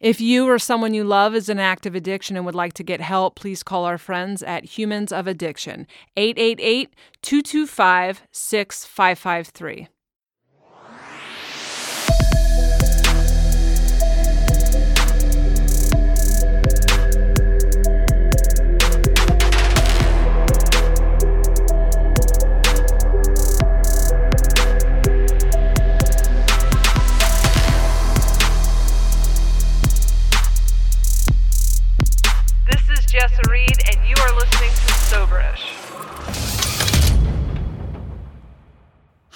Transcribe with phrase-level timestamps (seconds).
[0.00, 3.00] If you or someone you love is in active addiction and would like to get
[3.00, 5.86] help, please call our friends at Humans of Addiction,
[6.18, 9.88] 888 225 6553.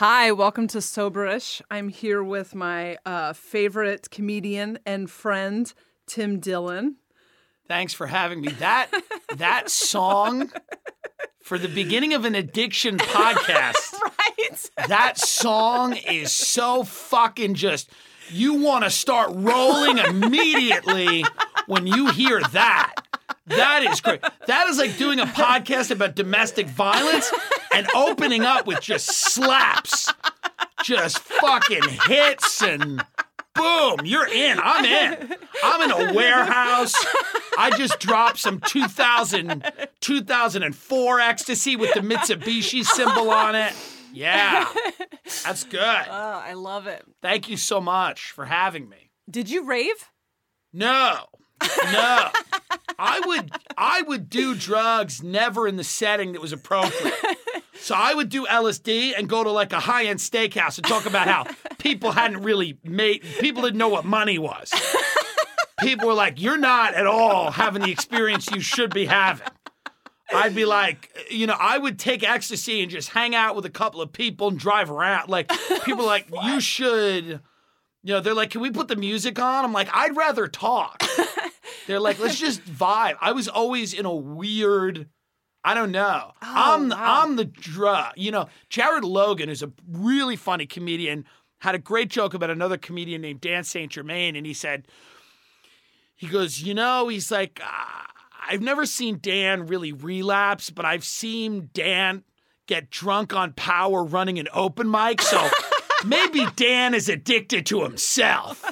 [0.00, 1.60] Hi, welcome to Soberish.
[1.70, 5.70] I'm here with my uh, favorite comedian and friend,
[6.06, 6.96] Tim Dillon.
[7.68, 8.48] Thanks for having me.
[8.52, 8.90] That
[9.36, 10.50] that song
[11.42, 13.92] for the beginning of an addiction podcast.
[13.92, 14.70] Right?
[14.88, 17.90] That song is so fucking just
[18.30, 21.26] you want to start rolling immediately
[21.66, 22.94] when you hear that.
[23.50, 24.20] That is great.
[24.46, 27.32] That is like doing a podcast about domestic violence
[27.72, 30.12] and opening up with just slaps.
[30.82, 33.04] Just fucking hits and
[33.54, 34.58] boom, you're in.
[34.62, 35.34] I'm in.
[35.62, 36.94] I'm in a warehouse.
[37.58, 43.74] I just dropped some 2000, 2004 ecstasy with the Mitsubishi symbol on it.
[44.12, 44.66] Yeah,
[45.44, 45.80] that's good.
[45.82, 47.04] Oh, I love it.
[47.22, 49.10] Thank you so much for having me.
[49.30, 50.10] Did you rave?
[50.72, 51.26] No,
[51.92, 52.30] no.
[52.98, 57.14] I would I would do drugs never in the setting that was appropriate.
[57.80, 61.28] So I would do LSD and go to like a high-end steakhouse and talk about
[61.28, 61.46] how
[61.78, 64.70] people hadn't really made people didn't know what money was.
[65.80, 69.46] People were like, "You're not at all having the experience you should be having."
[70.32, 73.70] I'd be like, you know, I would take ecstasy and just hang out with a
[73.70, 75.30] couple of people and drive around.
[75.30, 75.50] Like
[75.84, 77.40] people are like, "You should."
[78.02, 81.02] You know, they're like, "Can we put the music on?" I'm like, "I'd rather talk."
[81.86, 85.08] They're like, "Let's just vibe." I was always in a weird.
[85.62, 86.32] I don't know.
[86.40, 87.22] I'm Oh, wow.
[87.22, 88.14] I'm the drug.
[88.16, 91.26] You know, Jared Logan is a really funny comedian.
[91.58, 94.88] Had a great joke about another comedian named Dan Saint Germain, and he said,
[96.16, 98.06] he goes, you know, he's like, "Ah,
[98.48, 102.24] I've never seen Dan really relapse, but I've seen Dan
[102.66, 105.20] get drunk on power running an open mic.
[105.20, 105.48] So
[106.06, 108.64] maybe Dan is addicted to himself.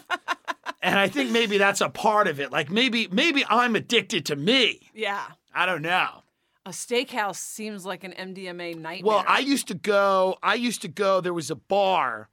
[0.81, 2.53] And I think maybe that's a part of it.
[2.53, 4.91] Like maybe maybe I'm addicted to me.
[4.95, 5.25] Yeah.
[5.55, 6.23] I don't know.
[6.67, 9.01] A steakhouse seems like an MDMA nightmare.
[9.03, 10.37] Well, I used to go.
[10.43, 11.21] I used to go.
[11.21, 12.29] There was a bar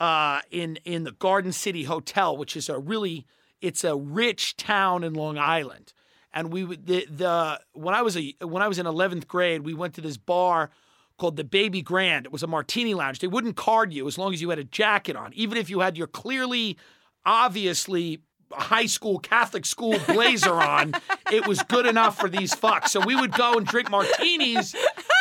[0.00, 3.24] uh, in in the Garden City Hotel, which is a really
[3.60, 5.92] it's a rich town in Long Island.
[6.34, 9.62] And we would the, the when I was a when I was in eleventh grade,
[9.62, 10.70] we went to this bar
[11.18, 12.26] called the Baby Grand.
[12.26, 13.20] It was a martini lounge.
[13.20, 15.80] They wouldn't card you as long as you had a jacket on, even if you
[15.80, 16.76] had your clearly,
[17.24, 18.22] obviously
[18.52, 20.94] high school Catholic school blazer on.
[21.30, 22.88] it was good enough for these fucks.
[22.88, 24.74] So we would go and drink martinis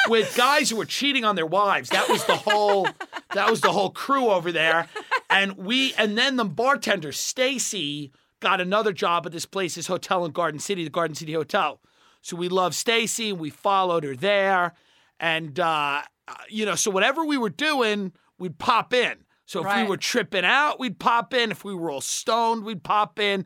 [0.10, 1.90] with guys who were cheating on their wives.
[1.90, 2.88] That was the whole
[3.34, 4.88] that was the whole crew over there.
[5.30, 10.26] And we and then the bartender Stacy got another job at this place, this hotel
[10.26, 11.80] in Garden City, the Garden City Hotel.
[12.22, 14.74] So we loved Stacy and we followed her there.
[15.20, 16.02] And uh,
[16.50, 19.18] you know, so whatever we were doing, we'd pop in.
[19.52, 19.84] So if Right.
[19.84, 21.52] we were tripping out, we'd pop in.
[21.52, 23.46] If we were all stoned, we'd pop in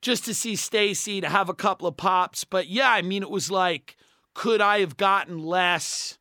[0.00, 2.44] just to see Stacy, to have a couple of pops.
[2.44, 3.96] But yeah, I mean, it was like,
[4.34, 6.16] could I have gotten less?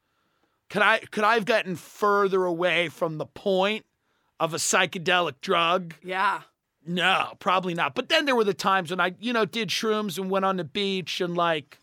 [0.71, 3.85] Could I could I have gotten further away from the point
[4.39, 5.93] of a psychedelic drug?
[6.03, 6.41] yeah.
[6.83, 7.93] No, probably not.
[7.93, 10.57] But then there were the times when I, you know, did shrooms and went on
[10.57, 11.77] the beach and like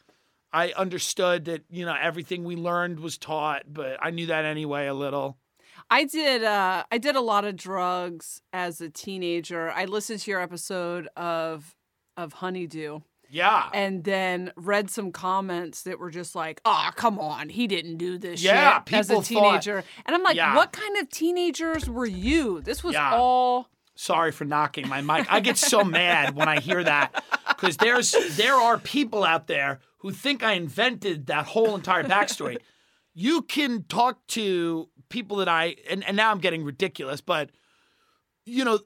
[0.52, 4.88] I understood that, you know, everything we learned was taught, but I knew that anyway
[4.88, 5.37] a little.
[5.90, 9.70] I did uh I did a lot of drugs as a teenager.
[9.70, 11.74] I listened to your episode of
[12.16, 13.00] of Honeydew
[13.30, 13.68] Yeah.
[13.72, 18.18] and then read some comments that were just like, "Oh, come on, he didn't do
[18.18, 20.56] this Yeah, shit as a people thought- teenager." and I'm like, Yeah.
[20.56, 22.60] "What kind of teenagers were you?
[22.60, 23.14] This was Yeah.
[23.14, 25.26] all Sorry for knocking my mic.
[25.28, 29.80] I get so mad when I hear that because there's there are people out there
[29.98, 32.58] who think I invented that whole entire backstory.
[33.14, 37.50] you can talk to people that I and, and now I'm getting ridiculous, but
[38.44, 38.78] you know,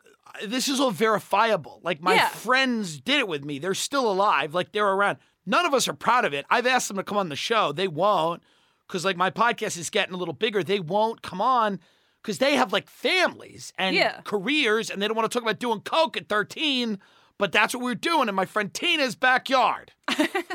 [0.46, 1.80] this is all verifiable.
[1.82, 2.28] Like my Yeah.
[2.28, 3.58] friends did it with me.
[3.58, 4.54] They're still alive.
[4.54, 5.18] Like they're around.
[5.46, 6.46] None of us are proud of it.
[6.50, 7.72] I've asked them to come on the show.
[7.72, 8.42] They won't
[8.86, 10.62] because like my podcast is getting a little bigger.
[10.62, 11.80] They won't come on
[12.22, 14.20] because they have like families and Yeah.
[14.24, 16.98] careers and they don't want to talk about doing coke at 13
[17.38, 19.90] but that's what we were doing in my friend tina's backyard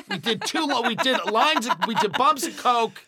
[0.10, 3.04] we did two we did lines of, we did bumps of coke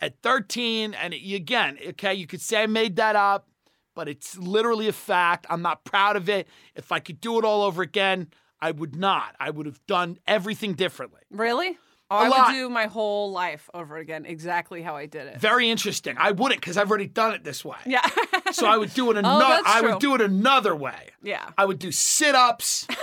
[0.00, 3.48] at 13 and again okay you could say i made that up
[3.96, 5.46] but it's literally a fact.
[5.50, 6.46] I'm not proud of it.
[6.76, 8.28] If I could do it all over again,
[8.60, 9.34] I would not.
[9.40, 11.22] I would have done everything differently.
[11.30, 11.78] Really?
[12.08, 12.48] Oh, I lot.
[12.48, 15.40] would do my whole life over again, exactly how I did it.
[15.40, 16.14] Very interesting.
[16.18, 17.78] I wouldn't because I've already done it this way.
[17.84, 18.06] Yeah.
[18.52, 19.44] So I would do it oh, another.
[19.44, 21.10] Oh, I would do it another way.
[21.20, 21.50] yeah.
[21.58, 22.86] I would do sit-ups.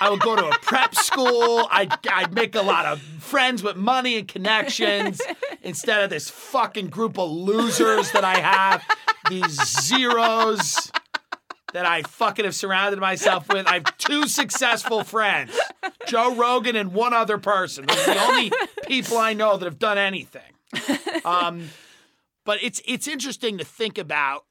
[0.00, 1.66] I would go to a prep school.
[1.70, 5.20] I'd, I'd make a lot of friends with money and connections
[5.62, 8.84] instead of this fucking group of losers that I have.
[9.28, 10.90] These zeros
[11.72, 13.66] that I fucking have surrounded myself with.
[13.66, 15.58] I have two successful friends,
[16.06, 17.86] Joe Rogan and one other person.
[17.86, 18.52] Those are the only
[18.86, 20.42] people I know that have done anything.
[21.24, 21.68] Um,
[22.44, 24.44] but it's it's interesting to think about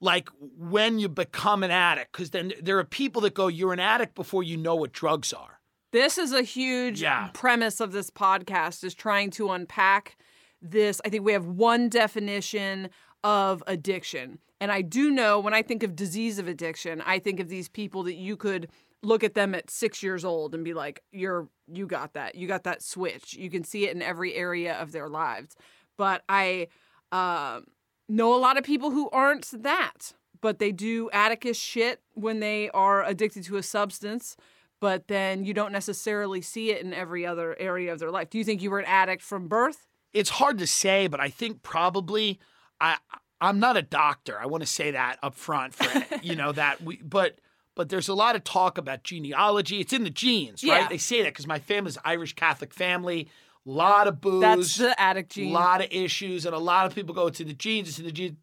[0.00, 3.80] like when you become an addict because then there are people that go you're an
[3.80, 5.60] addict before you know what drugs are
[5.92, 7.30] This is a huge Yeah.
[7.32, 10.16] premise of this podcast is trying to unpack
[10.60, 11.00] this.
[11.04, 12.90] I think we have one definition
[13.24, 14.38] of addiction.
[14.60, 17.68] And I do know when I think of disease of addiction, I think of these
[17.68, 18.68] people that you could
[19.02, 22.34] look at them at 6 years old and be like, "You're you got that.
[22.34, 25.54] You got that switch." You can see it in every area of their lives.
[25.96, 26.66] But I
[27.12, 27.66] um
[28.08, 32.70] know a lot of people who aren't that, but they do atticus shit when they
[32.70, 34.36] are addicted to a substance,
[34.80, 38.30] but then you don't necessarily see it in every other area of their life.
[38.30, 39.86] Do you think you were an addict from birth?
[40.14, 42.40] it's hard to say but i think probably
[42.80, 42.96] i
[43.42, 46.80] i'm not a doctor i want to say that up front for you know that
[46.82, 47.38] we but
[47.74, 50.88] but there's a lot of talk about genealogy it's in the genes right Yeah.
[50.88, 53.28] they say that because my family's irish catholic family
[53.68, 56.94] a lot of booze That's the addict a lot of issues, and a lot of
[56.94, 57.88] people go to the genes.
[57.88, 58.36] It's in the genes.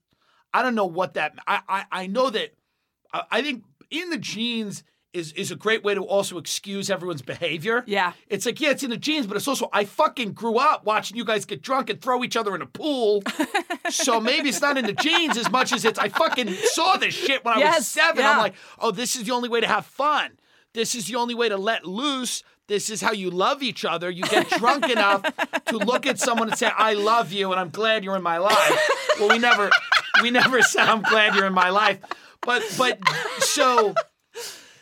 [0.53, 1.33] I don't know what that.
[1.47, 2.53] I I, I know that.
[3.11, 4.83] I, I think in the genes
[5.15, 7.83] is is a great way to also excuse everyone's behavior.
[7.87, 8.13] Yeah.
[8.27, 11.17] It's like yeah, it's in the genes, but it's also I fucking grew up watching
[11.17, 13.23] you guys get drunk and throw each other in a pool.
[13.89, 17.13] so maybe it's not in the genes as much as it's I fucking saw this
[17.13, 18.21] shit when I was seven.
[18.23, 18.31] yeah.
[18.31, 20.37] I'm like, oh, this is the only way to have fun.
[20.73, 22.43] This is the only way to let loose.
[22.67, 24.09] This is how you love each other.
[24.09, 25.21] You get drunk enough
[25.65, 28.37] to look at someone and say, "I love you," and I'm glad you're in my
[28.37, 28.89] life.
[29.19, 29.69] Well, we never,
[30.21, 31.99] we never said, "I'm glad you're in my life,"
[32.41, 32.99] but but
[33.39, 33.93] so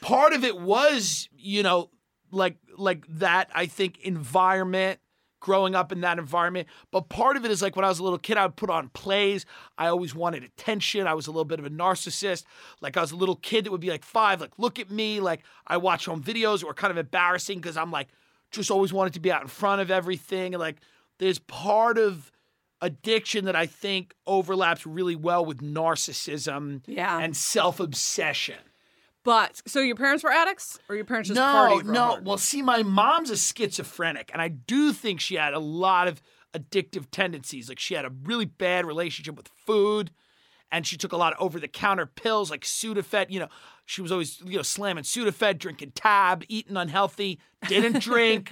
[0.02, 1.90] part of it was, you know,
[2.32, 3.50] like like that.
[3.54, 5.00] I think environment,
[5.44, 6.68] growing up in that environment.
[6.90, 8.70] But part of it is like when I was a little kid, I would put
[8.70, 9.46] on plays.
[9.78, 11.06] I always wanted attention.
[11.06, 12.46] I was a little bit of a narcissist.
[12.82, 15.20] Like I was a little kid that would be like five, like look at me.
[15.20, 18.08] Like I watch home videos that were kind of embarrassing because I'm like
[18.52, 20.54] just always wanted to be out in front of everything.
[20.54, 20.78] And like
[21.20, 22.32] there's part of
[22.82, 27.20] addiction that I think overlaps really well with narcissism Yeah.
[27.20, 28.60] and self obsession.
[29.24, 32.20] But so your parents were addicts, or your parents just No, partied real no.
[32.24, 36.22] Well, see, my mom's a schizophrenic, and I do think she had a lot of
[36.54, 37.70] addictive tendencies.
[37.70, 40.12] Like she had a really bad relationship with food,
[40.72, 43.30] and she took a lot of over-the-counter pills like Sudafed.
[43.30, 43.48] You know,
[43.86, 47.40] she was always you know slamming Sudafed, drinking Tab, eating unhealthy.
[47.68, 48.52] Didn't drink,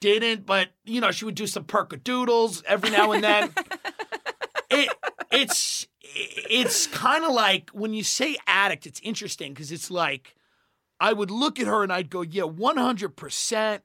[0.00, 3.52] didn't, but you know she would do some percadoodles every now and then.
[4.70, 4.90] it
[5.32, 10.34] it's it's kind of like when you say addict, it's interesting because it's like
[11.00, 13.80] I would look at her and I'd go, yeah, 100%.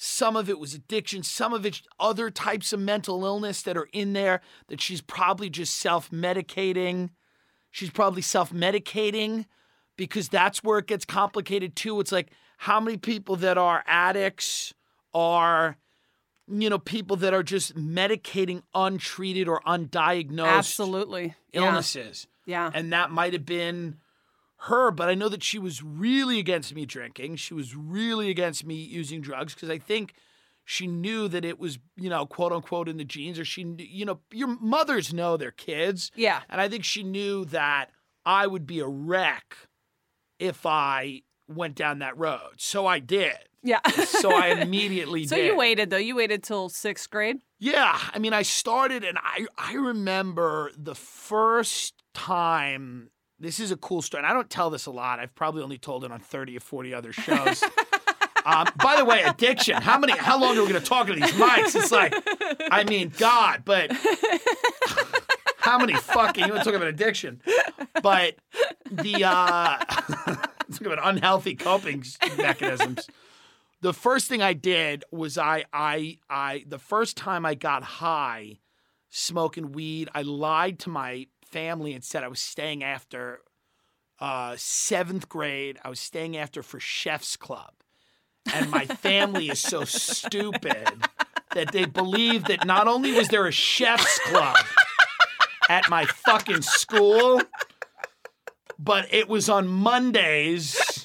[0.00, 3.88] Some of it was addiction, some of it's other types of mental illness that are
[3.92, 7.10] in there that she's probably just self medicating.
[7.72, 9.46] She's probably self medicating
[9.96, 11.98] because that's where it gets complicated too.
[11.98, 14.72] It's like how many people that are addicts
[15.12, 15.76] are,
[16.50, 21.34] you know, people that are just medicating untreated or undiagnosed Absolutely.
[21.52, 22.70] Illnesses Yeah.
[22.74, 23.98] and that might have been
[24.62, 28.66] her but i know that she was really against me drinking she was really against
[28.66, 30.14] me using drugs because i think
[30.64, 34.04] she knew that it was you know quote unquote in the genes or she you
[34.04, 36.40] know your mothers know their kids Yeah.
[36.50, 37.90] and i think she knew that
[38.26, 39.56] i would be a wreck
[40.40, 43.80] if i went down that road so i did Yeah.
[44.04, 45.96] so i immediately so did you waited though.
[45.96, 47.38] You waited till sixth grade.
[47.58, 53.10] yeah, I mean, I started, and I I remember the first time.
[53.40, 55.20] This is a cool story, and I don't tell this a lot.
[55.20, 57.62] I've probably only told it on thirty or forty other shows.
[58.44, 59.80] um, by the way, addiction.
[59.80, 60.12] How many?
[60.16, 61.74] How long are we going to talk into these mics?
[61.76, 62.14] It's like,
[62.70, 63.90] I mean, God, but
[65.58, 66.44] how many fucking?
[66.46, 67.40] You want to talk about addiction?
[68.02, 68.36] But
[68.90, 72.04] the uh, talk about unhealthy coping
[72.36, 73.08] mechanisms
[73.80, 78.58] the first thing I did was I I I the first time I got high
[79.10, 83.40] smoking weed, I lied to my family and said I was staying after
[84.20, 85.78] uh, seventh grade.
[85.84, 87.72] I was staying after for Chef's Club.
[88.52, 90.88] And my family is so stupid
[91.54, 94.56] that they believe that not only was there a chef's club
[95.68, 97.40] at my fucking school,
[98.78, 101.02] but it was on Mondays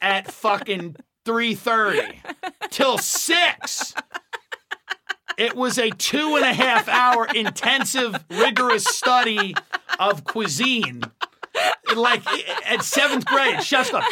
[0.00, 0.96] at fucking
[1.30, 3.94] 3.30 till 6.
[5.38, 9.54] It was a two and a half hour intensive, rigorous study
[9.98, 11.02] of cuisine.
[11.94, 12.22] Like
[12.66, 14.02] at seventh grade, chef's club.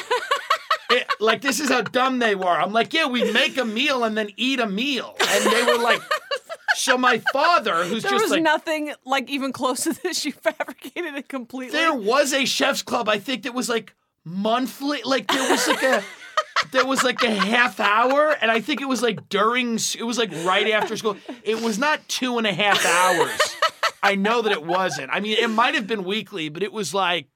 [0.90, 2.46] It- like this is how dumb they were.
[2.46, 5.78] I'm like, yeah, we make a meal and then eat a meal, and they were
[5.82, 6.00] like,
[6.76, 10.24] so my father, who's There just was like, nothing like even close to this.
[10.24, 11.72] You fabricated it completely.
[11.72, 13.08] there was a chef's club.
[13.08, 13.94] I think that was like
[14.24, 15.02] monthly.
[15.04, 16.02] Like there was like a.
[16.70, 19.74] There was like a half hour, and I think it was like during.
[19.98, 21.16] It was like right after school.
[21.42, 23.40] It was not two and a half hours.
[24.02, 25.10] I know that it wasn't.
[25.12, 27.26] I mean, it might have been weekly, but it was like.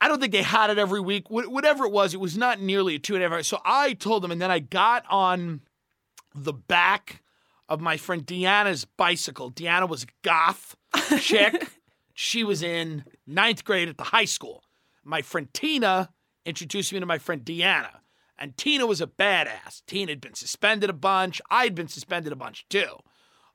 [0.00, 1.26] I don't think they had it every week.
[1.28, 3.46] Wh- Whatever it was, it was not nearly a two and a half hours.
[3.46, 5.60] So I told them, and then I got on
[6.34, 7.22] the back
[7.68, 9.50] of my friend Deanna's bicycle.
[9.52, 10.74] Deanna was a goth
[11.20, 11.68] chick.
[12.14, 14.64] she was in ninth grade at the high school.
[15.04, 16.08] My friend Tina
[16.44, 18.00] introduced me to my friend Deanna.
[18.38, 19.82] And Tina was a badass.
[19.86, 21.42] Tina had been suspended a bunch.
[21.50, 22.96] I'd been suspended a bunch too.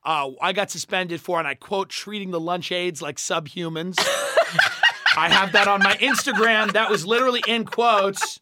[0.03, 3.95] Uh, I got suspended for, and I quote, treating the lunch aides like subhumans.
[5.17, 6.73] I have that on my Instagram.
[6.73, 8.39] That was literally in quotes.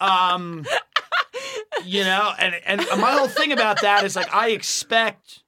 [0.00, 0.64] Um,
[1.84, 5.42] you know, and and my whole thing about that is like I expect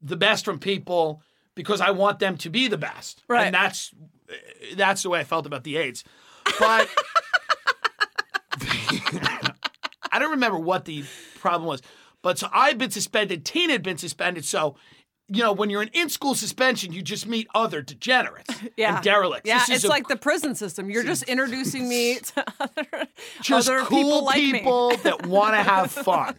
[0.00, 1.22] the best from people
[1.54, 3.22] because I want them to be the best.
[3.28, 3.46] Right.
[3.46, 3.92] And that's
[4.76, 6.04] that's the way I felt about the aides.
[6.58, 6.88] But
[10.12, 11.04] I don't remember what the
[11.38, 11.82] problem was.
[12.22, 14.44] But so I've been suspended, Tina had been suspended.
[14.44, 14.76] So,
[15.28, 18.96] you know, when you're in in-school suspension, you just meet other degenerates yeah.
[18.96, 19.48] and derelicts.
[19.48, 20.90] Yeah, it's a like the prison system.
[20.90, 23.06] You're just introducing me to other,
[23.40, 24.52] just other cool people like me.
[24.52, 26.34] people that want to have fun.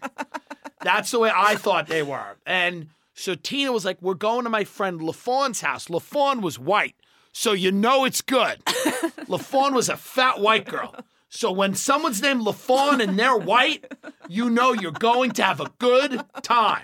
[0.81, 2.37] That's the way I thought they were.
[2.45, 6.95] And so Tina was like, "We're going to my friend LaFawn's house." LaFawn was white,
[7.31, 8.63] so you know it's good.
[8.65, 10.95] LaFawn was a fat white girl.
[11.33, 13.89] So when someone's named LaFawn and they're white,
[14.27, 16.83] you know you're going to have a good time.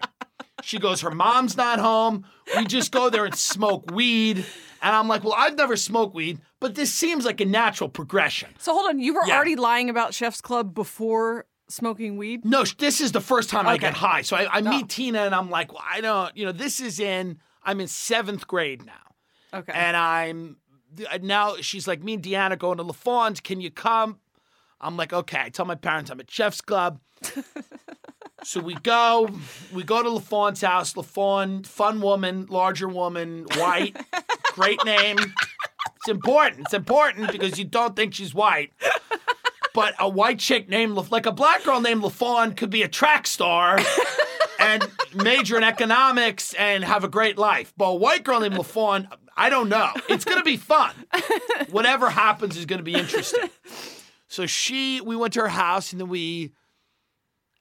[0.64, 2.26] She goes, her mom's not home.
[2.56, 4.38] We just go there and smoke weed.
[4.82, 8.50] And I'm like, well, I've never smoked weed, but this seems like a natural progression.
[8.58, 9.36] So hold on, you were Yeah.
[9.36, 12.46] already lying about Chef's Club before smoking weed?
[12.46, 13.82] No, sh- this is the first time I Okay.
[13.88, 14.22] get high.
[14.22, 14.88] So I, I meet oh.
[14.88, 18.48] Tina and I'm like, well, I don't, you know, this is in, I'm in seventh
[18.48, 19.60] grade now.
[19.60, 19.74] Okay.
[19.76, 20.56] And I'm,
[21.22, 23.42] now she's like, me and Deanna going to LaFawn's.
[23.42, 24.20] Can you come?
[24.80, 25.42] I'm like, okay.
[25.42, 27.00] I tell my parents I'm at Chef's Club.
[28.44, 29.30] so we go,
[29.74, 30.94] we go to LaFawn's house.
[30.94, 33.98] LaFawn, fun woman, larger woman, white,
[34.54, 35.18] great name.
[35.98, 36.62] It's important.
[36.62, 38.72] It's important because you don't think she's white.
[39.74, 42.88] But a white chick named, La- like a black girl named LaFawn could be a
[42.88, 43.80] track star
[44.60, 47.74] and major in economics and have a great life.
[47.78, 49.92] But a white girl named LaFawn, I don't know.
[50.10, 50.96] It's going to be fun.
[51.70, 53.50] Whatever happens is going to be interesting.
[54.28, 56.54] So she, we went to her house and then we,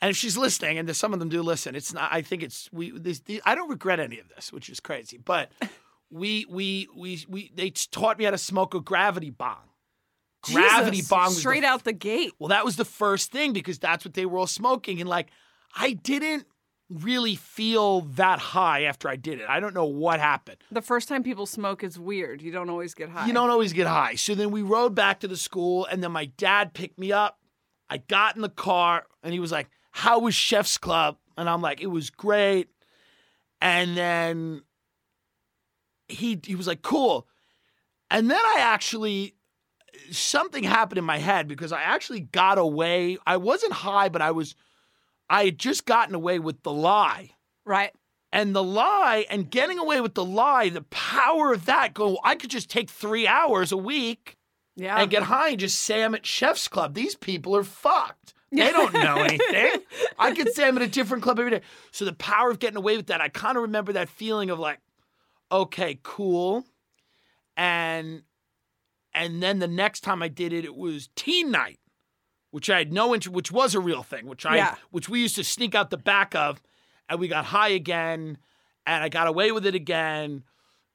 [0.00, 2.12] and if she's listening, and some of them do listen, it's not.
[2.12, 2.90] I think it's we.
[2.90, 5.16] This, the, I don't regret any of this, which is crazy.
[5.16, 5.50] But
[6.11, 7.50] we, we, we, we.
[7.54, 9.56] They taught me how to smoke a gravity bong.
[10.42, 12.32] Gravity Jesus, bong was the straight out the gate.
[12.38, 15.00] well, that was the first thing because that's what they were all smoking.
[15.00, 15.28] And like,
[15.75, 16.46] I didn't
[16.88, 19.49] really feel that high after I did it.
[19.49, 20.59] I don't know what happened.
[20.71, 22.40] The first time people smoke is weird.
[22.40, 23.26] You don't always get high.
[23.26, 24.14] You don't always get high.
[24.14, 27.38] So then we rode back to the school, and then my dad picked me up.
[27.90, 31.16] I got in the car, and he was like, How was Chef's Club?
[31.37, 32.69] And I'm like, It was great.
[33.61, 34.62] And then
[36.09, 37.26] he he was like, Cool.
[38.11, 39.35] And then I actually
[40.11, 43.19] something happened in my head because I actually got away.
[43.26, 44.55] I wasn't high, but I was
[45.28, 47.30] I had just gotten away with the lie.
[47.64, 47.92] right.
[48.33, 52.35] And the lie and getting away with the lie, the power of that go, I
[52.35, 54.37] could just take three hours a week
[54.75, 55.00] Yeah.
[55.00, 56.92] and get high and just say I'm at Chef's Club.
[56.95, 58.35] These people are fucked.
[58.52, 59.80] They don't know anything.
[60.18, 61.62] I could say I'm at a different club every day.
[61.92, 64.59] So the power of getting away with that, I kind of remember that feeling of
[64.59, 64.80] like,
[65.50, 66.64] okay, cool.
[67.56, 68.23] And
[69.14, 71.78] and then the next time I did it, it was teen night,
[72.56, 74.75] which I had no interest, which was a real thing, which I Yeah.
[74.90, 76.62] which we used to sneak out the back of,
[77.08, 78.38] and we got high again,
[78.86, 80.42] and I got away with it again,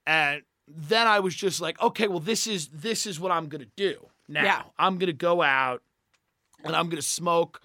[0.07, 3.67] and then I was just like, okay, well this is this is what I'm gonna
[3.75, 4.43] do now.
[4.43, 4.63] Yeah.
[4.79, 5.83] I'm gonna go out,
[6.63, 7.61] and I'm gonna smoke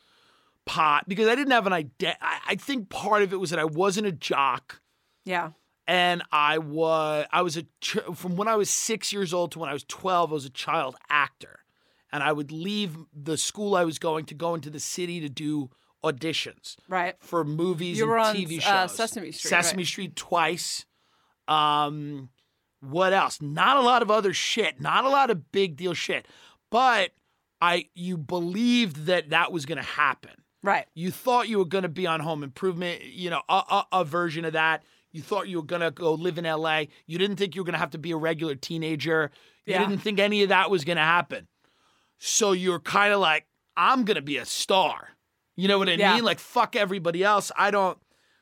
[0.66, 2.16] pot because I didn't have an idea.
[2.20, 4.80] I, I think part of it was that I wasn't a jock
[5.24, 5.52] yeah.
[5.86, 9.58] and I was I was a ch- from when I was six years old to
[9.58, 10.32] when I was twelve.
[10.32, 11.60] I was a child actor,
[12.12, 15.28] and I would leave the school I was going to go into the city to
[15.28, 15.70] do
[16.04, 17.14] auditions Right.
[17.20, 18.70] for movies You and on, TV shows.
[18.72, 19.86] uh, Sesame Street, Sesame right.
[19.86, 20.84] Street twice.
[21.48, 22.30] Um,
[22.80, 23.40] What else?
[23.40, 24.80] Not a lot of other shit.
[24.80, 26.26] Not a lot of big deal shit.
[26.70, 27.10] But
[27.60, 30.32] I you believed that that was going to happen.
[30.62, 30.86] Right.
[30.94, 34.04] You thought you were going to be on Home Improvement, you know, a, a, a
[34.04, 34.82] version of that.
[35.12, 36.84] You thought you were going to go live in LA.
[37.06, 39.30] You didn't think you were going to have to be a regular teenager.
[39.64, 39.78] You Yeah.
[39.86, 41.46] didn't think any of that was going to happen.
[42.18, 43.46] So you're kind of like,
[43.76, 45.10] I'm going to be a star.
[45.56, 46.14] You know what I Yeah.
[46.14, 46.24] mean?
[46.24, 47.50] Like, fuck everybody else.
[47.56, 47.98] I don't.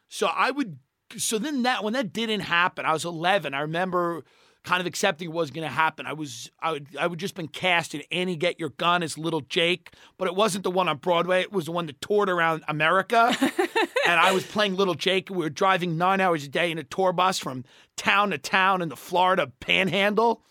[0.09, 0.79] So I would.
[1.17, 3.55] So then that, when that didn't happen, I was 11.
[3.55, 4.25] I remember
[4.65, 6.07] kind of accepting it was going to happen.
[6.07, 9.19] I was, I would, I would just been cast in Annie Get Your Gun as
[9.19, 11.43] Little Jake, but it wasn't the one on Broadway.
[11.43, 13.37] It was the one that toured around America.
[14.07, 15.29] and I was playing Little Jake.
[15.29, 17.65] We were driving nine hours a day in a tour bus from
[17.99, 20.43] town to town in the Florida Panhandle,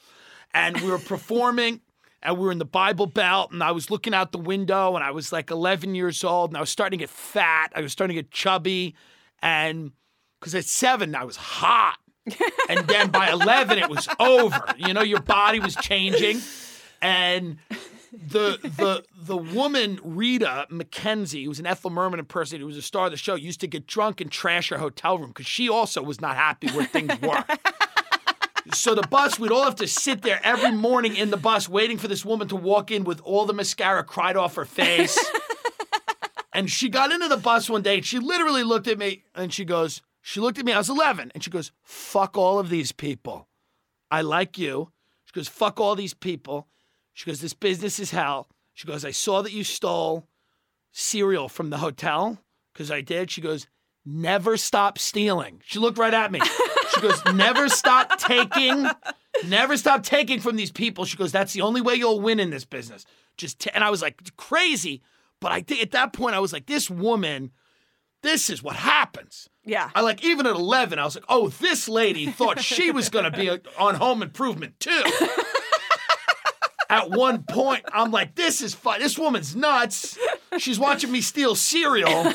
[0.53, 1.82] and we were performing.
[2.24, 5.03] And we were in the Bible Belt, and I was looking out the window, and
[5.03, 7.74] I was like 11 years old, and I was starting to get fat.
[7.75, 8.96] I was starting to get chubby,
[9.42, 9.92] and
[10.39, 11.98] because at seven I was hot,
[12.70, 14.63] and then by 11 it was over.
[14.77, 16.42] You know, your body was changing,
[17.01, 17.58] and
[18.13, 22.82] the the the woman Rita McKenzie, who was an Ethel Merman impersonator, who was a
[22.82, 25.68] star of the show, used to get drunk and trash her hotel room because she
[25.68, 27.44] also was not happy where things were.
[28.72, 31.98] so the bus, we'd all have to sit there every morning in the bus waiting
[31.98, 35.17] for this woman to walk in with all the mascara cried off her face.
[36.53, 39.53] and she got into the bus one day and she literally looked at me and
[39.53, 42.70] she goes, she looked at me, I was 11, and she goes, fuck all of
[42.70, 43.50] these people.
[44.10, 44.91] I like you.
[45.25, 46.67] She goes, fuck all these people.
[47.13, 48.48] She goes, this business is hell.
[48.74, 50.27] She goes, I saw that you stole
[50.93, 52.39] cereal from the hotel
[52.72, 53.32] because I did.
[53.32, 53.67] She goes,
[54.05, 55.62] never stop stealing.
[55.65, 56.39] She looked right at me.
[56.93, 58.88] She goes, never stop taking,
[59.48, 61.05] never stop taking from these people.
[61.05, 63.05] She goes, that's the only way you'll win in this business.
[63.38, 63.72] Just, ta-.
[63.74, 65.01] and I was like, crazy.
[65.39, 67.51] But I think at that point, I was like, this woman,
[68.22, 69.50] this is what happens.
[69.65, 69.89] Yeah.
[69.95, 73.29] I like even at 11, I was like, oh, this lady thought she was going
[73.29, 75.03] to be on Home Improvement too.
[76.89, 79.00] at one point, I'm like, this is fun.
[79.00, 80.17] This woman's nuts.
[80.60, 82.31] She's watching me steal cereal,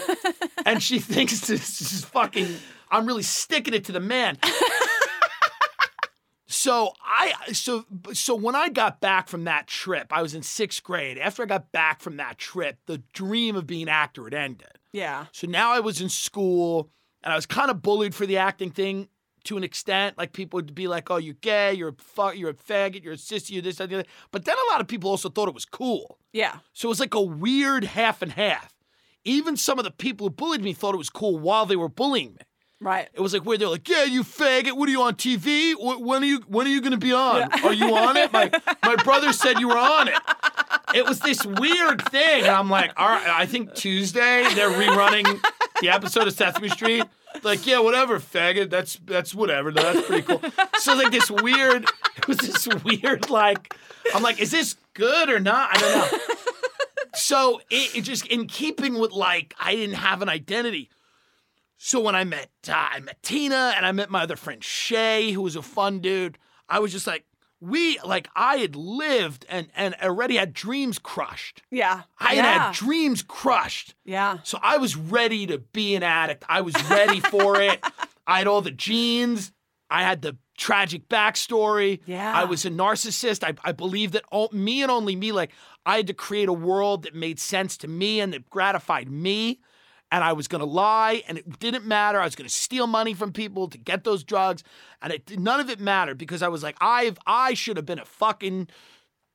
[0.67, 2.57] and she thinks this is fucking.
[2.91, 4.39] I'm really sticking it to the man.
[6.51, 10.83] So I so so when I got back from that trip, I was in sixth
[10.83, 11.19] grade.
[11.19, 14.79] After I got back from that trip, the dream of being an actor had ended.
[14.93, 15.27] Yeah.
[15.33, 16.91] So now I was in school
[17.23, 19.09] and I was kind of bullied for the acting thing
[19.45, 20.19] to an extent.
[20.19, 23.15] Like people would be like, "Oh, you're gay, you're a fuck, you're a faggot, you're
[23.15, 25.49] a sissy, you're this, that, the other." But then a lot of people also thought
[25.49, 26.19] it was cool.
[26.33, 26.59] Yeah.
[26.73, 28.75] So it was like a weird half and half.
[29.25, 31.89] Even some of the people who bullied me thought it was cool while they were
[31.89, 32.41] bullying me.
[32.81, 33.09] Right.
[33.13, 34.77] It was like where they're like, "Yeah, you faggot.
[34.77, 35.75] What are you on TV?
[35.77, 37.53] When are you when are you going to be on?
[37.65, 38.51] Are you on it?" My
[38.85, 40.15] my brother said you were on it.
[40.95, 42.43] It was this weird thing.
[42.43, 45.41] And I'm like, "All right, I think Tuesday they're rerunning
[45.81, 47.05] the episode of Sesame Street."
[47.43, 48.71] Like, "Yeah, whatever, faggot.
[48.71, 49.71] That's that's whatever.
[49.71, 50.43] No, that's pretty cool."
[50.79, 51.85] So like this weird
[52.17, 53.75] it was this weird like
[54.15, 56.19] I'm like, "Is this good or not?" I don't know.
[57.15, 60.91] So it, it just in keeping with like I didn't have an identity.
[61.77, 65.33] So when I met uh, I met Tina and I met my other friend Shay,
[65.33, 66.39] who was a fun dude,
[66.69, 67.25] I was just like,
[67.61, 71.63] we like I had lived and and already had dreams crushed.
[71.71, 72.03] Yeah.
[72.19, 72.59] I had yeah.
[72.67, 73.95] had dreams crushed.
[74.05, 74.39] yeah.
[74.45, 76.45] So I was ready to be an addict.
[76.49, 77.85] I was ready for it.
[78.27, 79.53] I had all the genes.
[79.91, 82.01] I had the tragic backstory.
[82.05, 82.33] Yeah.
[82.35, 83.43] I was a narcissist.
[83.43, 85.53] I, I believed that all, me and only me, like,
[85.87, 89.61] I had to create a world that made sense to me and that gratified me.
[90.11, 92.19] And I was going to lie, and it didn't matter.
[92.19, 94.63] I was going to steal money from people to get those drugs,
[95.03, 97.99] and it, none of it mattered because I was like, I've I should have been
[97.99, 98.69] a fucking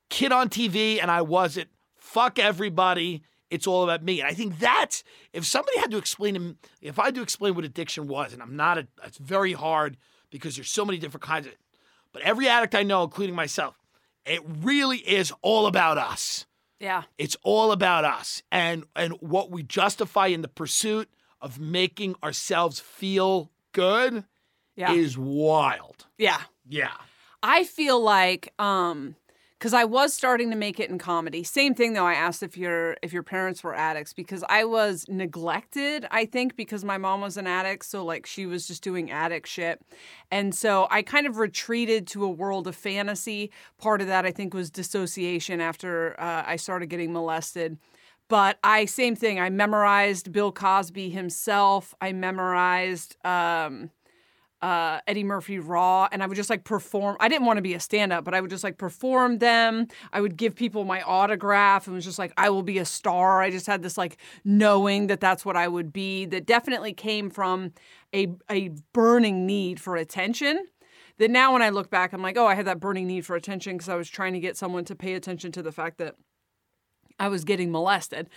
[0.10, 1.70] kid on TV, and I wasn't.
[1.98, 3.24] Fuck everybody.
[3.52, 4.20] It's all about me.
[4.20, 7.66] And I think that's if somebody had to explain if I had to explain what
[7.66, 9.98] addiction was, and I'm not a, it's very hard
[10.32, 11.54] because there's so many different kinds of
[12.14, 13.76] but every addict I know, including myself,
[14.26, 16.46] it really is all about us.
[16.80, 17.04] Yeah.
[17.18, 21.10] It's all about us and and what we justify in the pursuit
[21.42, 24.24] of making ourselves feel good
[24.76, 24.92] Yeah.
[24.94, 26.06] is wild.
[26.18, 26.42] yeah.
[26.68, 26.94] Yeah.
[27.42, 29.16] I feel like um
[29.64, 31.42] because I was starting to make it in comedy.
[31.42, 32.06] Same thing though.
[32.06, 36.06] I asked if your if your parents were addicts because I was neglected.
[36.12, 39.48] I think because my mom was an addict, so like she was just doing addict
[39.48, 39.82] shit,
[40.30, 43.52] and so I kind of retreated to a world of fantasy.
[43.78, 47.78] Part of that I think was dissociation after uh, I started getting molested.
[48.28, 49.40] But I same thing.
[49.40, 51.96] I memorized Bill Cosby himself.
[52.02, 53.16] I memorized.
[53.26, 53.92] Um,
[54.64, 57.18] uh, Eddie Murphy Raw, and I would just like perform.
[57.20, 59.90] I didn't want to be a stand up, but I would just like perform them.
[60.14, 63.42] I would give people my autograph and was just like, I will be a star.
[63.42, 67.30] I just had this like knowing that that's what I would be that definitely came
[67.30, 67.74] from
[68.16, 70.66] a, a burning need for attention
[71.18, 73.36] that now when I look back, I'm like, oh, I had that burning need for
[73.36, 76.16] attention because I was trying to get someone to pay attention to the fact that
[77.20, 78.30] I was getting molested.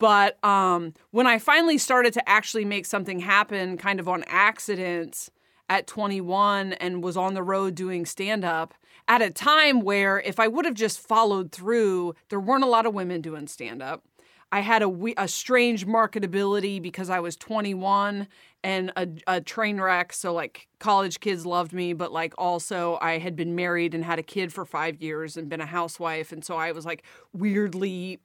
[0.00, 5.30] But um, when I finally started to actually make something happen kind of on accident
[5.68, 8.74] at 21 and was on the road doing stand up
[9.08, 12.86] at a time where if I would have just followed through, there weren't a lot
[12.86, 14.04] of women doing stand up.
[14.52, 18.28] I had a, a strange marketability because I was 21
[18.64, 20.12] and a, a train wreck.
[20.12, 24.18] So, like, college kids loved me, but like, also, I had been married and had
[24.18, 26.32] a kid for five years and been a housewife.
[26.32, 27.02] And so I was like
[27.32, 28.20] weirdly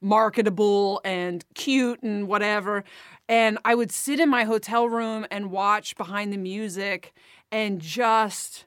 [0.00, 2.84] marketable and cute and whatever.
[3.28, 7.12] And I would sit in my hotel room and watch behind the music
[7.50, 8.66] and just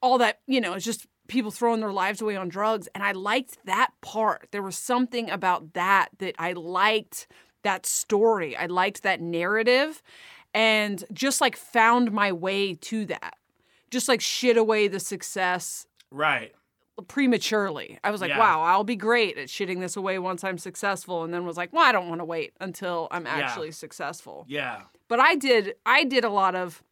[0.00, 2.88] all that, you know, it's just people throwing their lives away on drugs.
[2.94, 4.48] And I liked that part.
[4.50, 7.26] There was something about that that I liked
[7.62, 8.56] that story.
[8.56, 10.02] I liked that narrative
[10.54, 13.34] and just like found my way to that.
[13.90, 16.52] Just like shit away the success Right.
[17.06, 17.98] Prematurely.
[18.02, 18.38] I was like, Yeah.
[18.38, 21.22] wow, I'll be great at shitting this away once I'm successful.
[21.22, 24.44] And then was like, well, I don't want to wait until I'm actually successful.
[24.48, 24.82] Yeah.
[25.08, 26.82] But I did I did a lot of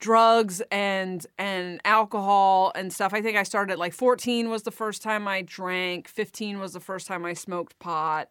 [0.00, 3.14] drugs and and alcohol and stuff.
[3.14, 6.72] I think I started at like 14 was the first time I drank, 15 was
[6.72, 8.28] the first time I smoked pot.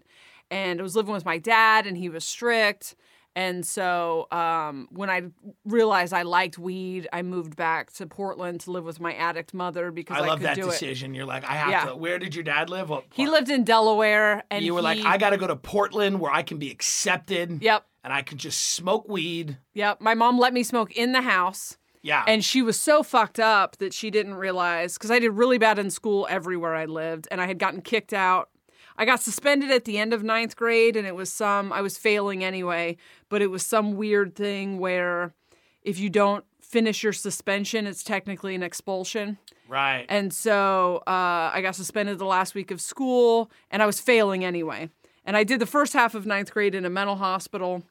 [0.51, 2.95] And I was living with my dad and he was strict.
[3.35, 5.23] And so um, when I
[5.65, 9.89] realized I liked weed, I moved back to Portland to live with my addict mother
[9.91, 10.71] because I I, love could that do it.
[10.71, 11.15] decision.
[11.15, 11.85] You're like, I have Yeah.
[11.85, 11.95] to.
[11.95, 12.89] Where did your dad live?
[12.89, 16.19] What He lived in Delaware, and You were like, I got to go to Portland
[16.19, 17.61] where I can be accepted.
[17.63, 19.57] Yep, And I can just smoke weed.
[19.73, 19.99] yep.
[19.99, 21.77] My mom let me smoke in the house.
[22.03, 22.23] Yeah.
[22.27, 25.79] And she was so fucked up that she didn't realize because I did really bad
[25.79, 28.49] in school everywhere I lived, and I had gotten kicked out.
[28.97, 31.97] I got suspended at the end of ninth grade, and it was some, I was
[31.97, 32.97] failing anyway,
[33.29, 35.33] but it was some weird thing where
[35.81, 39.37] if you don't finish your suspension, it's technically an expulsion.
[39.67, 40.05] right.
[40.09, 44.43] And so uh, I got suspended the last week of school, and I was failing
[44.43, 44.89] anyway.
[45.25, 47.83] And I did the first half of ninth grade in a mental hospital,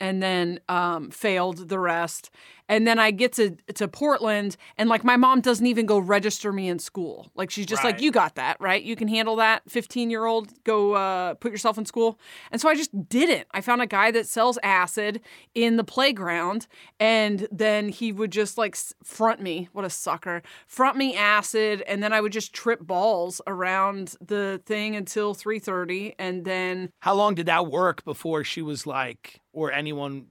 [0.00, 2.30] and then um, failed the rest.
[2.68, 6.52] And then I get to to Portland, and like my mom doesn't even go register
[6.52, 7.30] me in school.
[7.34, 8.82] Like she's just like, "You got that, right?
[8.82, 12.18] You can handle that." Fifteen year old, go uh, put yourself in school.
[12.50, 13.46] And so I just didn't.
[13.50, 15.20] I found a guy that sells acid
[15.54, 16.66] in the playground,
[16.98, 19.68] and then he would just like front me.
[19.72, 20.42] What a sucker!
[20.66, 25.58] Front me acid, and then I would just trip balls around the thing until three
[25.58, 30.26] thirty, and then How long did that work before she was like, or anyone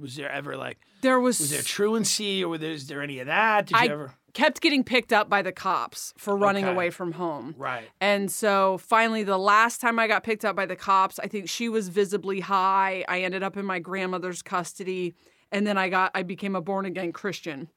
[0.00, 3.18] was there ever like, there was was there truancy or was there, is there any
[3.20, 3.66] of that?
[3.66, 4.14] Did you I ever?
[4.34, 6.72] kept getting picked up by the cops for running Okay.
[6.72, 7.54] away from home.
[7.56, 7.88] Right.
[8.00, 11.48] And so finally, the last time I got picked up by the cops, I think
[11.48, 13.04] she was visibly high.
[13.08, 15.14] I ended up in my grandmother's custody.
[15.52, 17.68] And then I got, I became a born again Christian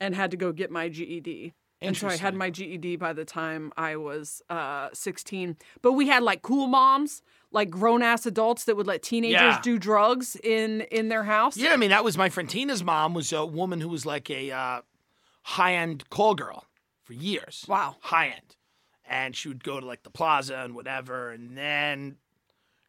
[0.00, 1.52] and had to go get my GED.
[1.82, 5.56] And so I had my GED by the time I was uh, 16.
[5.82, 7.20] But we had like cool moms,
[7.52, 9.60] like grown ass adults that would let teenagers Yeah.
[9.62, 11.56] do drugs in in their house.
[11.56, 14.30] Yeah, I mean that was my friend Tina's mom was a woman who was like
[14.30, 14.80] a uh,
[15.42, 16.64] high end call girl
[17.04, 17.64] for years.
[17.68, 17.96] Wow.
[18.00, 18.56] high end,
[19.08, 22.16] and she would go to like the plaza and whatever, and then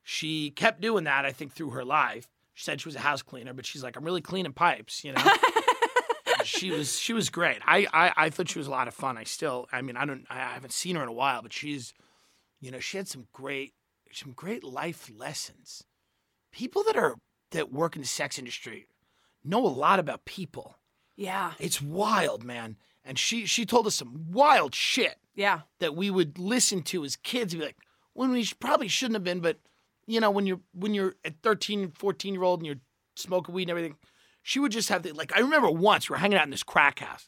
[0.04, 1.26] she kept doing that.
[1.26, 3.98] I think through her life, she said she was a house cleaner, but she's like,
[3.98, 5.22] I'm really cleaning pipes, you know.
[6.48, 7.60] she was she was great.
[7.66, 9.18] I, I I thought she was a lot of fun.
[9.18, 11.94] I still, I mean, I don't, I haven't seen her in a while, but she's,
[12.60, 13.74] you know, she had some great
[14.12, 15.84] some great life lessons.
[16.52, 17.16] People that are
[17.52, 18.88] that work in the sex industry
[19.44, 20.78] know a lot about people.
[21.16, 21.54] Yeah.
[21.60, 22.78] It's wild, man.
[23.04, 25.62] And she she told us some wild shit Yeah.
[25.80, 27.78] that we would listen to as kids and be like,
[28.14, 29.60] when we probably shouldn't have been, but
[30.06, 32.82] you know, when you're when you're a 13, 14 year old and you're
[33.16, 33.96] smoking weed and everything,
[34.48, 36.64] she would just have the like I remember once we were hanging out in this
[36.64, 37.28] crack house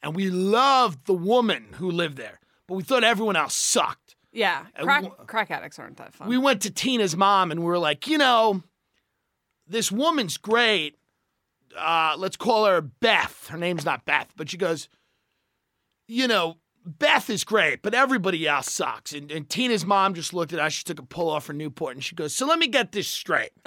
[0.00, 4.14] and we loved the woman who lived there, but we thought everyone else sucked.
[4.32, 4.66] Yeah.
[4.80, 6.28] Crack, wh- crack addicts aren't that fun.
[6.28, 8.62] We went to Tina's mom and we were like, you know,
[9.66, 10.94] this woman's great.
[11.76, 13.48] Uh, let's call her Beth.
[13.48, 14.88] Her name's not Beth, but she goes,
[16.06, 19.12] you know, Beth is great, but everybody else sucks.
[19.12, 20.74] And, and Tina's mom just looked at us.
[20.74, 23.08] She took a pull off her Newport and she goes, so let me get this
[23.08, 23.50] straight.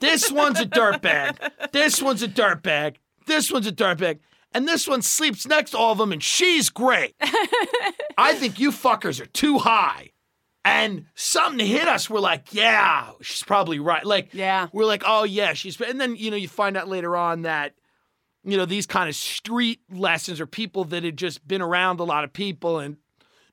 [0.00, 1.36] this one's a dirtbag.
[1.72, 2.96] This one's a dirtbag.
[3.26, 4.18] This one's a dirtbag.
[4.52, 7.14] And this one sleeps next to all of them and she's great.
[8.18, 10.10] I think you fuckers are too high.
[10.64, 12.10] And something hit us.
[12.10, 14.04] We're like, yeah, she's probably right.
[14.04, 14.66] Like, Yeah.
[14.72, 15.80] we're like, oh yeah, she's.
[15.80, 17.74] And then you know, you find out later on that,
[18.44, 22.04] you know, these kind of street lessons or people that had just been around a
[22.04, 22.96] lot of people and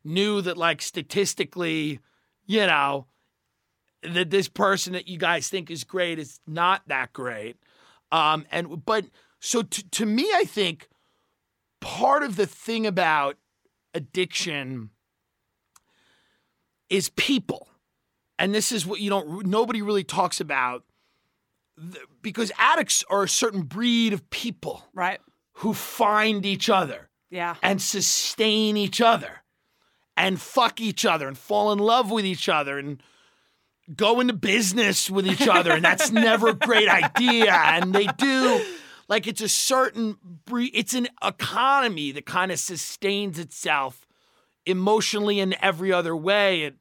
[0.03, 1.99] knew that, like, statistically,
[2.45, 3.07] you know,
[4.03, 7.57] that this person that you guys think is great is not that great.
[8.11, 9.05] Um, and but
[9.39, 10.87] So to, to me, I think
[11.81, 13.37] part of the thing about
[13.93, 14.91] addiction
[16.89, 17.67] is people.
[18.39, 20.83] And this is what you don't nobody really talks about
[22.21, 25.19] because addicts are a certain breed of people Right.
[25.53, 27.55] who find each other Yeah.
[27.61, 29.43] and sustain each other
[30.15, 33.01] and fuck each other and fall in love with each other and
[33.95, 38.61] go into business with each other and that's never a great idea and they do.
[39.07, 40.17] Like it's a certain
[40.51, 44.05] it's an economy that kind of sustains itself
[44.65, 46.65] emotionally in every other way.
[46.65, 46.75] And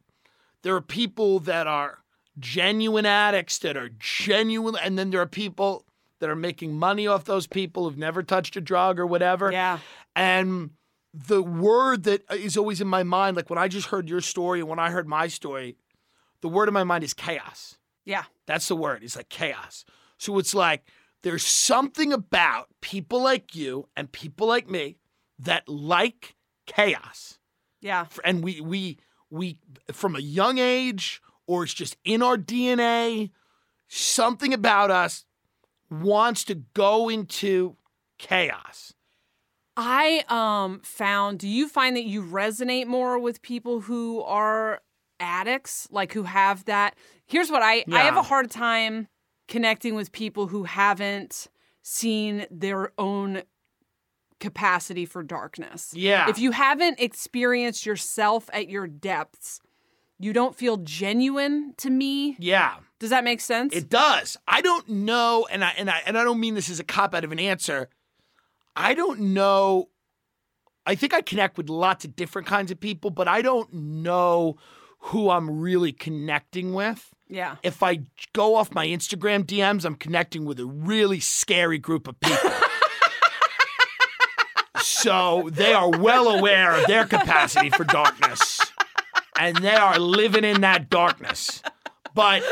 [0.62, 1.98] there are people that are
[2.38, 5.84] genuine addicts that are genuine and then there are people
[6.18, 9.52] that are making money off those people who've never touched a drug or whatever.
[9.52, 9.78] Yeah.
[10.14, 10.70] and
[11.14, 14.60] the word that is always in my mind, like when I just heard your story
[14.60, 15.76] and when I heard my story,
[16.40, 17.76] the word in my mind is chaos.
[18.04, 18.24] Yeah.
[18.46, 19.02] That's the word.
[19.02, 19.84] It's like chaos.
[20.18, 20.84] So it's like
[21.22, 24.96] there's something about people like you and people like me
[25.38, 27.38] that like chaos.
[27.80, 28.06] Yeah.
[28.24, 28.98] And we we
[29.30, 29.58] we
[29.92, 33.30] from a young age or it's just in our DNA,
[33.88, 35.24] something about us
[35.90, 37.76] wants to go into
[38.18, 38.94] chaos.
[39.76, 44.80] I um found do you find that you resonate more with people who are
[45.20, 46.94] addicts like who have that
[47.26, 49.08] Here's what I I have a hard time
[49.48, 51.48] connecting with people who haven't
[51.82, 53.42] seen their own
[54.40, 55.92] capacity for darkness.
[55.94, 56.28] Yeah.
[56.28, 59.60] If you haven't experienced yourself at your depths,
[60.18, 62.36] you don't feel genuine to me.
[62.38, 62.76] Yeah.
[62.98, 63.74] Does that make sense?
[63.74, 64.36] It does.
[64.48, 67.14] I don't know, and I and I and I don't mean this as a cop
[67.14, 67.88] out of an answer.
[68.74, 69.88] I don't know.
[70.86, 74.56] I think I connect with lots of different kinds of people, but I don't know
[75.06, 77.14] who I'm really connecting with.
[77.28, 77.56] yeah.
[77.62, 78.00] If I
[78.32, 82.50] go off my Instagram DMs, I'm connecting with a really scary group of people.
[84.82, 88.60] so they are well aware of their capacity for darkness,
[89.38, 91.62] and they are living in that darkness.
[92.12, 92.42] But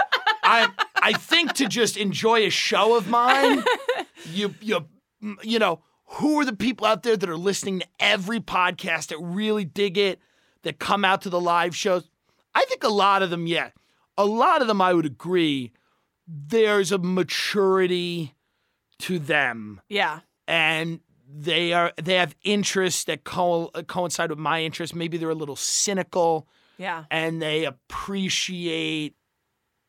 [0.44, 0.68] I,
[1.02, 3.64] I think to just enjoy a show of mine,
[4.30, 4.86] you, you,
[5.42, 9.18] you know, who are the people out there that are listening to every podcast that
[9.18, 10.20] really dig it,
[10.62, 12.08] that come out to the live shows?
[12.54, 13.70] I think a lot of them, yeah,
[14.16, 15.72] a lot of them, I would agree.
[16.26, 18.34] There's a maturity
[19.00, 20.20] to them Yeah.
[20.46, 21.00] and
[21.36, 24.94] they are they have interests that co- coincide with my interests.
[24.94, 26.46] Maybe they're a little cynical
[26.78, 27.04] Yeah.
[27.10, 29.14] and they appreciate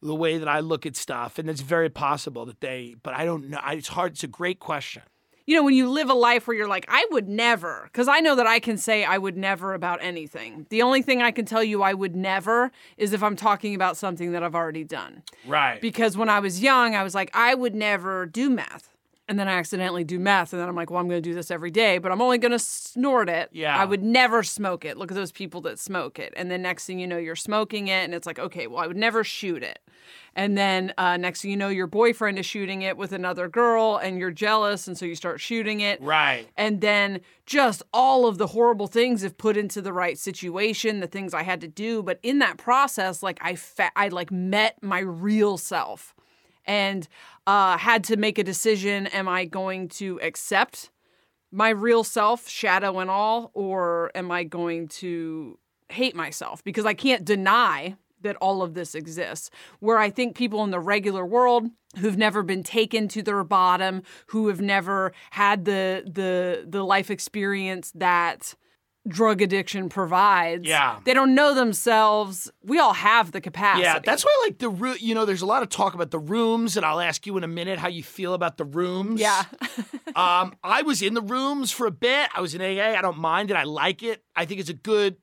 [0.02, 2.96] the way that I look at stuff, and it's very possible that they.
[3.02, 3.60] But I don't know.
[3.68, 4.14] It's hard.
[4.14, 5.02] It's a great question.
[5.46, 8.20] You know, when you live a life where you're like, I would never, because I
[8.20, 10.66] know that I can say I would never about anything.
[10.70, 13.98] The only thing I can tell you I would never is if I'm talking about
[13.98, 15.24] something that I've already done.
[15.46, 15.80] Right.
[15.80, 18.95] Because when I was young, I was like, I would never do meth.
[19.28, 20.54] And then I accidentally do meth.
[20.54, 22.38] And then I'm like, well, I'm going to do this every day, but I'm only
[22.38, 23.50] going to snort it.
[23.52, 23.76] Yeah.
[23.76, 24.98] I would never smoke it.
[24.98, 26.32] Look at those people that smoke it.
[26.38, 28.04] And then next thing you know, you're smoking it.
[28.04, 29.80] And it's like, okay, well, I would never shoot it.
[30.36, 33.98] And then uh, next thing you know, your boyfriend is shooting it with another girl
[33.98, 34.88] and you're jealous.
[34.88, 36.00] And so you start shooting it.
[36.02, 36.48] right.
[36.56, 41.08] And then just all of the horrible things if put into the right situation, the
[41.08, 42.04] things I had to do.
[42.04, 46.14] But in that process, like I, fa- I like met my real self
[46.68, 47.08] and
[47.48, 49.08] uh, had to make a decision.
[49.08, 50.90] Am I going to accept
[51.52, 55.58] my real self, shadow and all, or am I going to
[55.90, 56.64] hate myself?
[56.64, 59.50] Because I can't deny that all of this exists.
[59.80, 61.68] Where I think people in the regular world
[62.00, 67.10] who've never been taken to their bottom, who have never had the the the life
[67.10, 68.56] experience that
[69.08, 70.68] drug addiction provides.
[70.68, 71.00] Yeah.
[71.04, 72.52] They don't know themselves.
[72.64, 73.84] We all have the capacity.
[73.84, 74.98] Yeah, that's why like the room.
[75.00, 77.44] You know, there's a lot of talk about the rooms, and I'll ask you in
[77.44, 79.20] a minute how you feel about the rooms.
[79.20, 79.44] Yeah.
[80.16, 82.30] um, I was in the rooms for a bit.
[82.36, 82.98] I was in AA.
[82.98, 83.58] I don't mind it.
[83.58, 84.24] I like it.
[84.36, 85.18] I think it's a good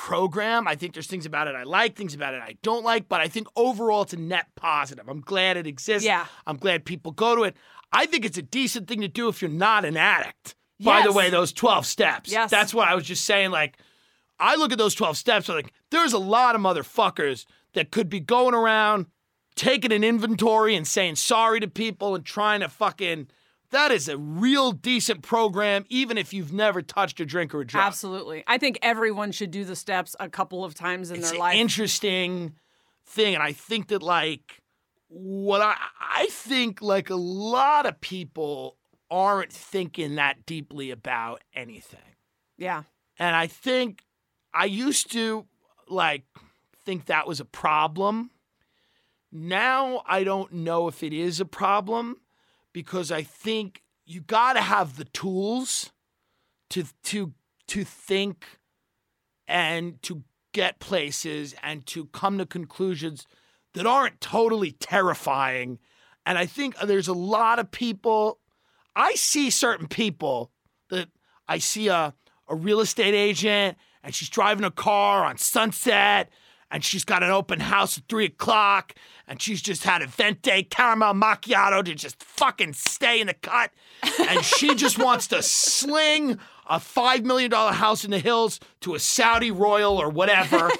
[0.00, 0.66] program.
[0.66, 3.20] I think there's things about it I like, things about it I don't like, but
[3.20, 5.06] I think overall it's a net positive.
[5.10, 6.06] I'm glad it exists.
[6.06, 6.24] Yeah.
[6.46, 7.54] I'm glad people go to it.
[7.92, 10.54] I think it's a decent thing to do if you're not an addict.
[10.84, 12.30] By the way, those 12 steps.
[12.32, 12.50] Yes.
[12.50, 13.50] That's what I was just saying.
[13.50, 13.76] Like,
[14.38, 18.08] I look at those 12 steps, I'm like, there's a lot of motherfuckers that could
[18.08, 19.06] be going around
[19.56, 23.28] taking an inventory and saying sorry to people and trying to fucking.
[23.72, 27.66] That is a real decent program, even if you've never touched a drink or a
[27.66, 27.84] drug.
[27.84, 28.42] Absolutely.
[28.48, 31.40] I think everyone should do the steps a couple of times in It's their an
[31.40, 31.54] life.
[31.56, 32.54] interesting
[33.04, 33.34] thing.
[33.34, 34.60] And I think that, like,
[35.06, 38.76] what I, I think, like, a lot of people
[39.10, 42.00] aren't thinking that deeply about anything.
[42.56, 42.84] yeah.
[43.18, 44.04] And I think
[44.54, 45.46] I used to
[45.88, 46.24] like
[46.84, 48.30] think that was a problem.
[49.30, 52.16] Now I don't know if it is a problem
[52.72, 55.92] because I think you got to have the tools
[56.70, 57.32] to to
[57.68, 58.46] to think
[59.46, 63.26] and to get places and to come to conclusions
[63.74, 65.78] that aren't totally terrifying.
[66.26, 68.38] And I think there's a lot of people.
[68.94, 70.50] I see certain people
[70.90, 71.08] that
[71.48, 72.14] I see a,
[72.48, 76.30] a real estate agent and she's driving a car on Sunset
[76.70, 78.94] and she's got an open house at three o'clock
[79.26, 83.70] and she's just had a venti caramel macchiato to just fucking stay in the cut.
[84.28, 88.98] And she just wants to sling a $5 million house in the hills to a
[88.98, 90.70] Saudi royal or whatever.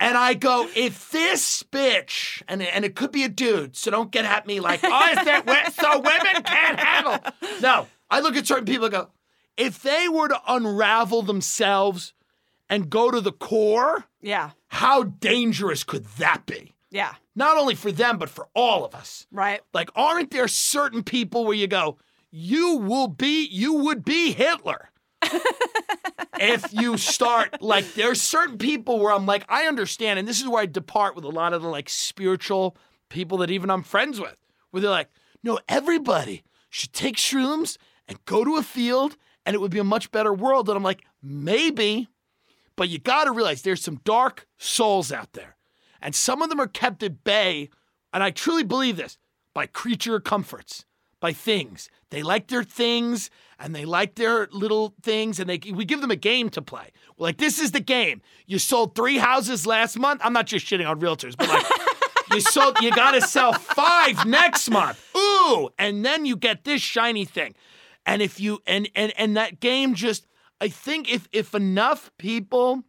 [0.00, 4.10] And I go, if this bitch, and, and it could be a dude, so don't
[4.12, 7.18] get at me like, oh, is that so women can't handle?
[7.60, 9.08] No, I look at certain people and go,
[9.56, 12.12] if they were to unravel themselves
[12.68, 14.50] and go to the core, Yeah.
[14.68, 16.74] how dangerous could that be?
[16.90, 17.14] Yeah.
[17.34, 19.26] Not only for them, but for all of us.
[19.32, 19.60] Right.
[19.74, 21.98] Like, aren't there certain people where you go,
[22.30, 24.90] you will be, you would be Hitler?
[26.40, 30.18] If you start, like, there's certain people where I'm like, I understand.
[30.18, 32.76] And this is where I depart with a lot of the like spiritual
[33.08, 34.36] people that even I'm friends with,
[34.70, 35.10] where they're like,
[35.42, 39.84] no, everybody should take shrooms and go to a field and it would be a
[39.84, 40.68] much better world.
[40.68, 42.08] And I'm like, maybe,
[42.76, 45.56] but you got to realize there's some dark souls out there.
[46.00, 47.70] And some of them are kept at bay.
[48.12, 49.18] And I truly believe this
[49.54, 50.84] by creature comforts,
[51.20, 51.88] by things.
[52.10, 55.40] They like their things and they like their little things.
[55.40, 56.92] And they, we give them a game to play.
[57.16, 58.22] We're like, this is the game.
[58.46, 60.20] You sold three houses last month.
[60.24, 61.66] I'm not just shitting on realtors, but like,
[62.32, 65.02] you sold, you got to sell five next month.
[65.16, 65.68] Ooh.
[65.78, 67.54] And then you get this shiny thing.
[68.06, 70.26] And if you, and, and, and that game just,
[70.60, 72.84] I think if, if enough people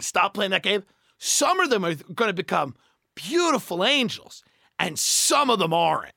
[0.00, 0.82] stop playing that game,
[1.18, 2.74] some of them are going to become
[3.14, 4.42] beautiful angels,
[4.78, 6.12] and some of them aren't.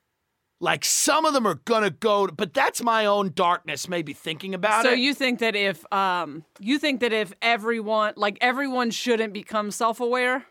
[0.62, 4.84] Like some of them are to go, but that's my own darkness, maybe thinking about
[4.84, 4.94] So it.
[4.94, 9.72] So you think that if um you think that if everyone like everyone shouldn't become
[9.72, 10.46] self-aware?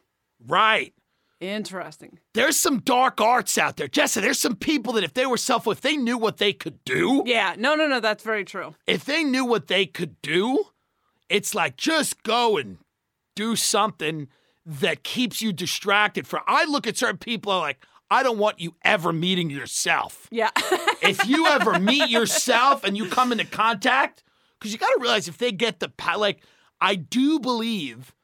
[0.47, 0.95] right.
[1.41, 2.19] Interesting.
[2.35, 3.87] There's some dark arts out there.
[3.87, 6.85] Jessa, there's some people that if they were self, if they knew what they could
[6.85, 7.55] do, Yeah.
[7.57, 8.75] No, no, no, that's very true.
[8.89, 10.65] if they knew what they could do,
[11.29, 12.79] it's like just go and
[13.37, 14.27] do something
[14.67, 16.27] that keeps you distracted.
[16.27, 20.29] For I look at certain people I'm like, I don't want you ever meeting yourself.
[20.31, 20.51] Yeah.
[21.03, 24.23] if you ever meet yourself and you come into contact,
[24.59, 26.43] because you got to realize if they get the like,
[26.81, 28.15] I do believe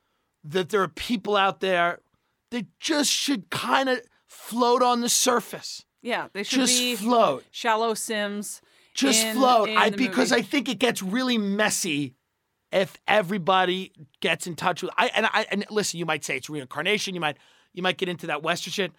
[0.45, 2.01] that there are people out there
[2.51, 7.95] that just should kind of float on the surface, yeah, they should just float, shallow
[7.95, 8.61] sims.
[8.95, 9.69] just in- float.
[9.69, 10.43] in I because movie.
[10.43, 12.15] I think it gets really messy
[12.71, 14.91] if everybody gets in touch with.
[14.99, 17.15] I and I and listen, you might say it's reincarnation.
[17.15, 17.39] You might
[17.73, 18.93] you might get into that Western shit.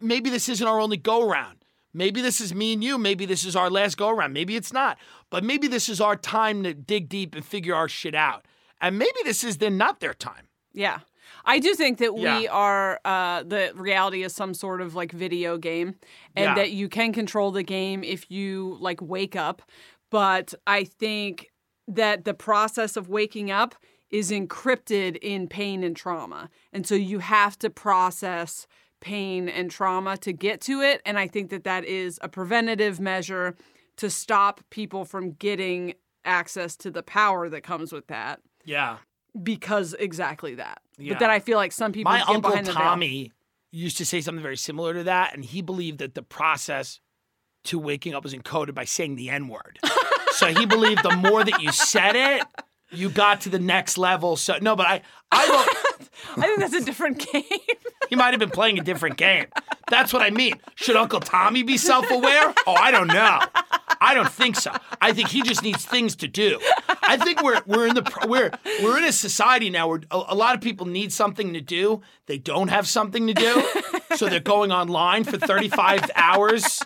[0.00, 1.64] Maybe this isn't our only go round.
[1.92, 2.98] Maybe this is me and you.
[2.98, 4.32] Maybe this is our last go around.
[4.32, 4.96] Maybe it's not.
[5.28, 8.46] But maybe this is our time to dig deep and figure our shit out.
[8.80, 10.48] And maybe this is then not their time.
[10.72, 11.00] Yeah.
[11.44, 12.46] I do think that we Yeah.
[12.50, 15.96] are uh the reality is some sort of like video game
[16.36, 16.54] and Yeah.
[16.54, 19.62] that you can control the game if you like wake up.
[20.10, 21.50] But I think
[21.88, 23.74] that the process of waking up
[24.10, 26.50] is encrypted in pain and trauma.
[26.72, 28.66] And so you have to process
[29.00, 33.00] pain and trauma to get to it and I think that that is a preventative
[33.00, 33.56] measure
[33.96, 38.98] to stop people from getting access to the power that comes with that Yeah.
[39.42, 40.80] because exactly that.
[40.98, 41.14] Yeah.
[41.14, 42.82] But then I feel like some people My uncle behind the veil.
[42.82, 43.32] Tommy
[43.72, 47.00] used to say something very similar to that, and he believed that the process
[47.64, 49.78] to waking up was encoded by saying the N word.
[50.32, 52.42] so he believed the more that you said it,
[52.90, 54.36] you got to the next level.
[54.36, 55.68] So no, but I, I don't.
[56.36, 57.44] I think that's a different game.
[58.08, 59.46] He might have been playing a different game.
[59.88, 60.54] That's what I mean.
[60.74, 62.54] Should Uncle Tommy be self-aware?
[62.66, 63.40] Oh, I don't know.
[64.00, 64.72] I don't think so.
[65.00, 66.58] I think he just needs things to do.
[67.02, 68.50] I think we're we're in the we're
[68.82, 72.00] we're in a society now where a, a lot of people need something to do.
[72.26, 73.62] They don't have something to do,
[74.16, 76.80] so they're going online for 35 hours.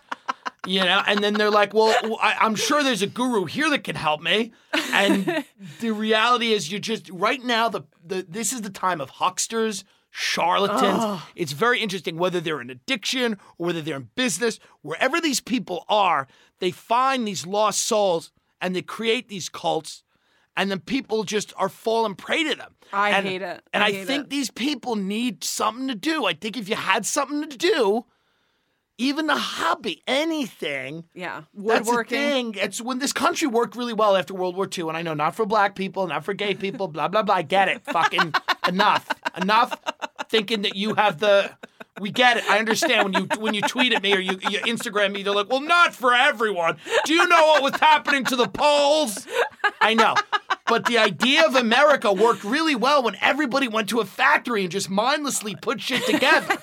[0.67, 3.85] You know, and then they're like, "Well, I, I'm sure there's a guru here that
[3.85, 4.53] can help me."
[4.93, 5.45] And
[5.81, 7.69] the reality is, you're just right now.
[7.69, 11.23] The, the this is the time of hucksters, charlatans.
[11.35, 14.59] It's very interesting whether they're in addiction or whether they're in business.
[14.83, 16.29] Wherever these people are,
[16.61, 18.31] they find these lost souls
[18.61, 20.03] and they create these cults,
[20.57, 22.75] and then people just are falling prey to them.
[22.93, 23.63] I and, hate it.
[23.73, 24.31] And I I, think it.
[24.31, 26.25] these people need something to do.
[26.25, 28.07] I think if you had something to do,
[28.99, 31.05] even a hobby, anything.
[31.15, 31.43] Yeah.
[31.55, 32.19] That's Woodworking.
[32.19, 32.55] thing.
[32.57, 35.35] It's when this country worked really well after World War II, and I know not
[35.35, 37.35] for black people, not for gay people, blah blah blah.
[37.37, 37.85] I get it.
[37.85, 38.33] Fucking
[38.69, 39.09] enough,
[39.41, 39.79] enough.
[40.29, 41.51] Thinking that you have the.
[42.01, 42.51] We get it.
[42.51, 45.33] I understand when you when you tweet at me or you, you Instagram me, they're
[45.33, 49.27] like, "Well, not for everyone." Do you know what was happening to the polls?
[49.81, 50.15] I know,
[50.67, 54.73] but the idea of America worked really well when everybody went to a factory and
[54.73, 56.57] just mindlessly put shit together.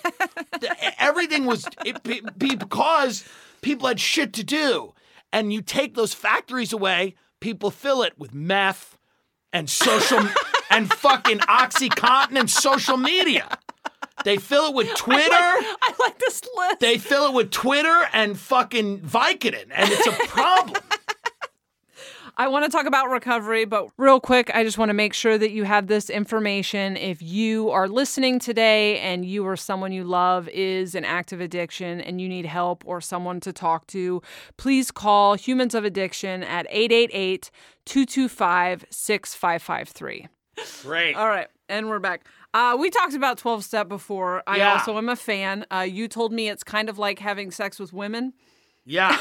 [1.00, 3.24] Everything was it, be- because
[3.62, 4.94] people had shit to do,
[5.32, 8.98] and you take those factories away, people fill it with meth
[9.54, 10.28] and social
[10.72, 13.48] and fucking OxyContin and social media.
[14.24, 15.20] They fill it with Twitter.
[15.30, 16.80] I like this list.
[16.80, 20.82] They fill it with Twitter and fucking Vicodin, and it's a problem.
[22.38, 25.38] I want to talk about recovery, but real quick, I just want to make sure
[25.38, 26.96] that you have this information.
[26.96, 32.00] If you are listening today and you or someone you love is an active addiction
[32.00, 34.22] and you need help or someone to talk to,
[34.58, 37.52] please call Humans of Addiction at 888
[37.86, 40.28] 225 6553.
[40.82, 41.16] Great.
[41.16, 42.26] All right, and we're back.
[42.54, 44.44] Uh, we talked about 12 step before.
[44.46, 44.74] I Yeah.
[44.74, 45.66] also am a fan.
[45.72, 48.34] Uh, you told me it's kind of like having sex with women.
[48.86, 49.18] Yeah.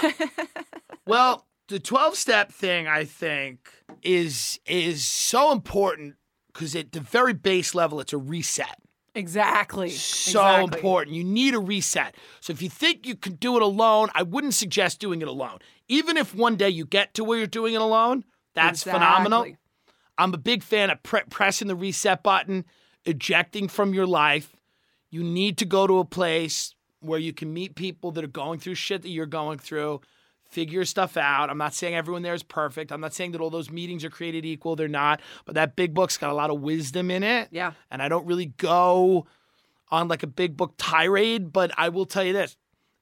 [1.07, 3.69] well, the 12 step thing I think
[4.03, 6.17] is is so important
[6.53, 8.77] cuz at the very base level it's a reset.
[9.15, 9.91] Exactly.
[9.91, 10.79] So Exactly.
[10.79, 11.17] important.
[11.17, 12.15] You need a reset.
[12.41, 15.59] So if you think you can do it alone, I wouldn't suggest doing it alone.
[15.89, 18.25] Even if one day you get to where you're doing it alone,
[18.55, 19.47] that's phenomenal.
[20.21, 22.67] I'm a big fan of pre- pressing the reset button,
[23.07, 24.55] ejecting from your life.
[25.09, 28.61] You need to go to a place where you can meet people that are going
[28.61, 30.03] through shit that you're going through,
[30.45, 31.49] figure stuff out.
[31.49, 32.93] I'm not saying everyone there is perfect.
[32.93, 34.77] I'm not saying that all those meetings are created equal.
[34.77, 35.23] They're not.
[35.47, 37.49] But that big book's got a lot of wisdom in it.
[37.51, 37.73] Yeah.
[37.91, 39.27] And I don't really go
[39.91, 42.57] on like a big book tirade, but I will tell you this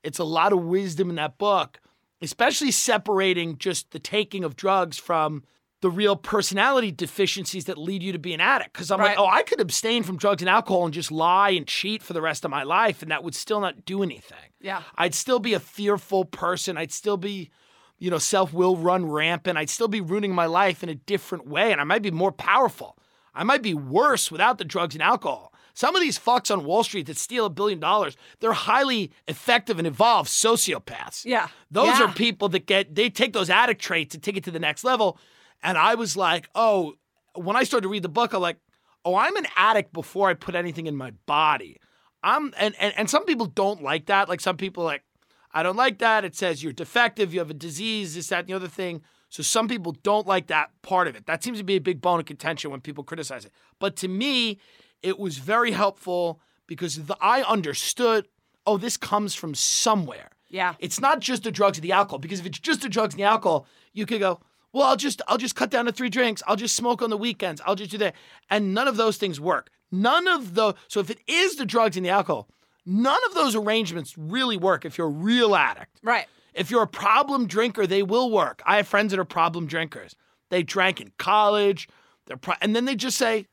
[0.04, 1.80] it's a lot of wisdom in that book,
[2.22, 5.42] especially separating just the taking of drugs from
[5.80, 8.72] the real personality deficiencies that lead you to be an addict.
[8.72, 9.10] Because I'm Right.
[9.10, 12.12] like, oh, I could abstain from drugs and alcohol and just lie and cheat for
[12.14, 14.38] the rest of my life, and that would still not do anything.
[14.60, 14.82] Yeah.
[14.96, 16.76] I'd still be a fearful person.
[16.76, 17.50] I'd still be,
[17.98, 19.56] you know, self will run rampant.
[19.56, 22.32] I'd still be ruining my life in a different way, and I might be more
[22.32, 22.98] powerful.
[23.34, 25.52] I might be worse without the drugs and alcohol.
[25.74, 29.78] Some of these fucks on Wall Street that steal a billion dollars, they're highly effective
[29.78, 31.24] and evolved sociopaths.
[31.24, 31.46] Yeah.
[31.70, 32.06] Those Yeah.
[32.06, 34.82] are people that get, they take those addict traits and take it to the next
[34.82, 35.20] level.
[35.62, 36.94] And I was like, oh,
[37.34, 38.58] when I started to read the book, I'm like,
[39.04, 41.78] oh, I'm an addict before I put anything in my body.
[42.22, 44.28] I'm, and, and, and some people don't like that.
[44.28, 45.04] Like some people are like,
[45.52, 46.24] I don't like that.
[46.24, 49.02] It says you're defective, you have a disease, this, that, and the other thing.
[49.28, 51.26] So some people don't like that part of it.
[51.26, 53.52] That seems to be a big bone of contention when people criticize it.
[53.78, 54.58] But to me,
[55.02, 58.26] it was very helpful because the, I understood,
[58.66, 60.30] oh, this comes from somewhere.
[60.48, 60.74] Yeah.
[60.78, 63.20] It's not just the drugs and the alcohol because if it's just the drugs and
[63.20, 64.40] the alcohol, you could go,
[64.78, 66.42] well, I'll just I'll just cut down to three drinks.
[66.46, 67.60] I'll just smoke on the weekends.
[67.66, 68.14] I'll just do that.
[68.48, 69.70] And none of those things work.
[69.90, 72.48] None of the so if it is the drugs and the alcohol,
[72.86, 75.98] none of those arrangements really work if you're a real addict.
[76.02, 76.26] Right.
[76.54, 78.62] If you're a problem drinker, they will work.
[78.64, 80.14] I have friends that are problem drinkers.
[80.50, 81.88] They drank in college,
[82.26, 83.46] they're pro- and then they just say,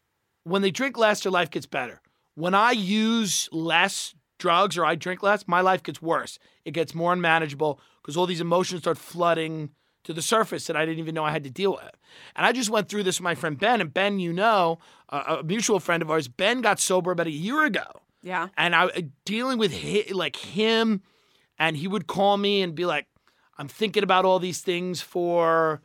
[0.44, 2.02] when they drink less, their life gets better.
[2.36, 6.38] When I use less drugs or I drink less, my life gets worse.
[6.66, 9.72] It gets more unmanageable because all these emotions start flooding
[10.06, 11.92] to the surface that I didn't even know I had to deal with.
[12.36, 14.80] And I just went through this with my friend Ben, and Ben, you know,
[15.10, 18.48] a, a mutual friend of ours, Ben got sober about a year ago Yeah.
[18.58, 21.02] and I uh, dealing with hi, like him,
[21.60, 23.08] and he would call me and be like,
[23.58, 25.82] "I'm thinking about all these things for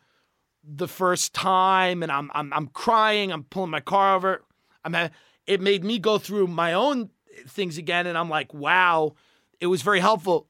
[0.63, 3.31] the first time, and I'm I'm I'm crying.
[3.31, 4.43] I'm pulling my car over.
[4.85, 5.09] I'm
[5.47, 7.09] it made me go through my own
[7.47, 9.15] things again, and I'm like, wow,
[9.59, 10.47] it was very helpful.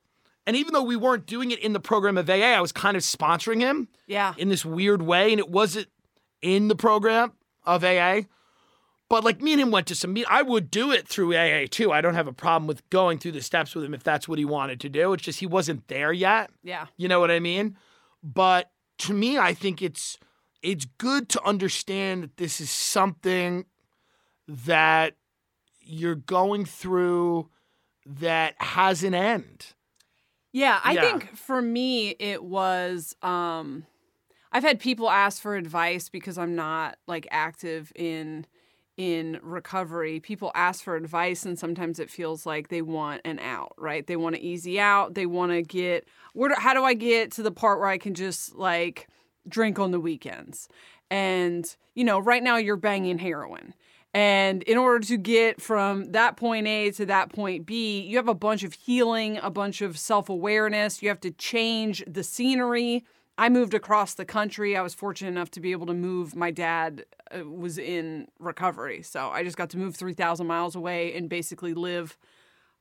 [0.48, 2.98] And even though we weren't doing it in the program of AA, I was kind
[2.98, 4.34] of sponsoring him Yeah.
[4.38, 5.88] in this weird way, and it wasn't
[6.42, 7.34] in the program
[7.64, 8.22] of AA.
[9.08, 10.26] But like me and him went to some meet.
[10.30, 11.92] I would do it through AA too.
[11.92, 14.40] I don't have a problem with going through the steps with him if that's what
[14.40, 15.12] he wanted to do.
[15.14, 16.50] It's just he wasn't there yet.
[16.64, 16.88] Yeah.
[16.98, 17.78] You know what I mean?
[18.24, 20.18] But to me, I think it's
[20.64, 23.66] it's good to understand that this is something
[24.48, 25.16] that
[25.82, 27.50] you're going through
[28.06, 29.74] that has an end.
[30.54, 31.02] Yeah, I Yeah.
[31.02, 33.86] think for me it was um
[34.52, 38.46] I've had people ask for advice because I'm not like active in
[38.98, 40.20] in recovery.
[40.20, 44.06] People ask for advice and sometimes it feels like they want an out, right?
[44.08, 47.32] They want to easy out, they want to get where do, how do I get
[47.34, 49.08] to the part where I can just like
[49.48, 50.68] drink on the weekends?
[51.12, 53.74] And you know, right now you're banging heroin.
[54.14, 58.28] And in order to get from that point A to that point B, you have
[58.28, 61.02] a bunch of healing, a bunch of self awareness.
[61.02, 63.06] You have to change the scenery.
[63.38, 64.76] I moved across the country.
[64.76, 69.02] I was fortunate enough to be able to move my dad uh, was in recovery.
[69.02, 72.18] So I just got to move 3,000 miles away and basically live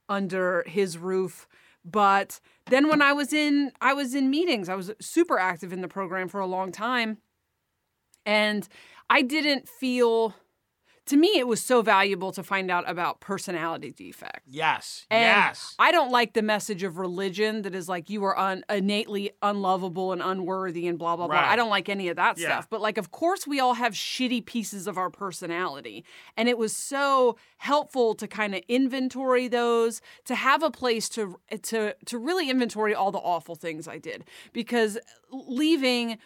[0.09, 1.47] under his roof.
[1.85, 5.81] But then when I was in I was in meetings, I was super active in
[5.81, 7.19] the program for a long time.
[8.27, 8.69] And
[9.09, 10.35] I didn't feel
[11.11, 14.43] to me it was so valuable to find out about personality defects.
[14.49, 15.07] Yes.
[15.11, 15.75] And yes.
[15.79, 20.13] I don't like the message of religion that is like you are un- innately unlovable
[20.13, 21.37] and unworthy and blah blah blah.
[21.37, 22.49] I don't like any of that Yeah.
[22.49, 22.69] stuff.
[22.71, 26.05] But like of course we all have shitty pieces of our personality.
[26.37, 31.39] And it was so helpful to kind of inventory those, to have a place to
[31.63, 34.97] to to really inventory all the awful things I did because
[35.33, 36.19] leaving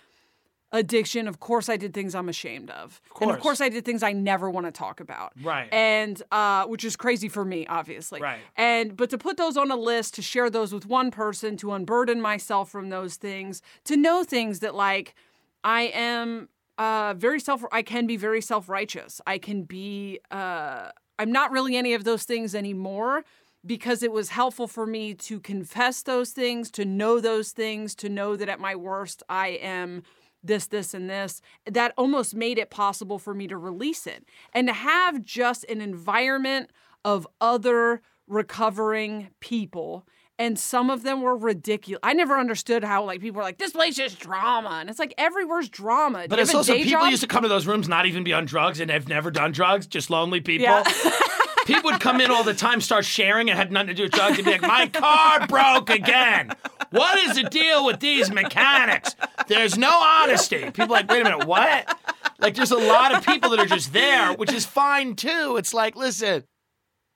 [0.74, 3.60] addiction of course i did things i'm ashamed of, and of course.
[3.60, 5.72] i did things i never want to talk about Right.
[5.72, 8.40] and uh, which is crazy for me obviously Right.
[8.56, 11.72] and but to put those on a list to share those with one person to
[11.72, 15.14] unburden myself from those things to know things that like
[15.62, 20.88] i am uh, very self i can be very self-righteous i can be uh,
[21.20, 23.24] i'm not really any of those things anymore
[23.66, 28.08] because it was helpful for me to confess those things to know those things to
[28.08, 30.02] know that at my worst i am
[30.44, 34.24] this, this, and this, that almost made it possible for me to release it.
[34.52, 36.70] And to have just an environment
[37.04, 40.06] of other recovering people.
[40.38, 42.00] And some of them were ridiculous.
[42.02, 44.78] I never understood how like people were like, this place is drama.
[44.80, 46.22] And it's like everywhere's drama.
[46.22, 47.10] Do But it's also people job?
[47.10, 49.52] used to come to those rooms not even be on drugs and have never done
[49.52, 50.64] drugs, just lonely people.
[50.64, 50.82] Yeah.
[51.64, 54.12] people would come in all the time, start sharing, and had nothing to do with
[54.12, 56.52] drugs, and be like, "My car broke again.
[56.90, 59.14] What is the deal with these mechanics?
[59.48, 61.98] There's no honesty." People are like, "Wait a minute, what?"
[62.38, 65.56] Like, there's a lot of people that are just there, which is fine too.
[65.56, 66.44] It's like, listen,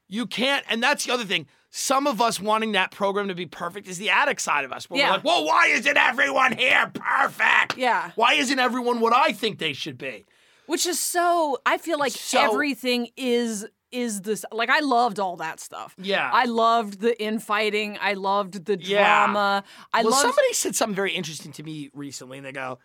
[0.08, 1.46] you can't, and that's the other thing.
[1.70, 4.88] Some of us wanting that program to be perfect is the addict side of us.
[4.88, 5.08] Where Yeah.
[5.08, 7.76] We're like, well, why isn't everyone here perfect?
[7.76, 8.12] Yeah.
[8.14, 10.24] Why isn't everyone what I think they should be?
[10.66, 15.36] Which is so I feel like So- everything is is this like I loved all
[15.36, 15.94] that stuff.
[15.98, 16.30] Yeah.
[16.32, 17.98] I loved the infighting.
[18.00, 19.26] I loved the Yeah.
[19.26, 19.64] drama.
[19.92, 22.78] I well, loved somebody said something very interesting to me recently, and they go,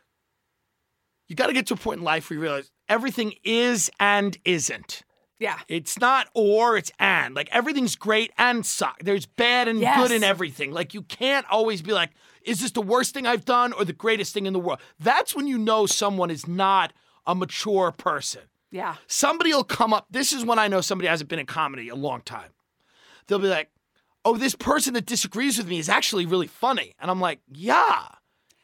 [1.28, 4.38] "You got to get to a point in life where you realize everything is and
[4.46, 5.04] isn't.
[5.40, 5.60] Yeah.
[5.68, 7.36] It's not or, it's and.
[7.36, 9.00] Like everything's great and suck.
[9.04, 9.98] There's bad and Yes.
[9.98, 10.72] good in everything.
[10.72, 12.12] Like you can't always be like,
[12.44, 14.80] is this the worst thing I've done or the greatest thing in the world?
[15.00, 16.94] That's when you know someone is not
[17.26, 18.44] a mature person.
[18.74, 18.96] Yeah.
[19.06, 20.08] Somebody will come up.
[20.10, 22.50] This is when I know somebody hasn't been in comedy a long time.
[23.28, 23.70] They'll be like,
[24.26, 28.08] "Oh, this person that disagrees with me is actually really funny," and I'm like, "Yeah,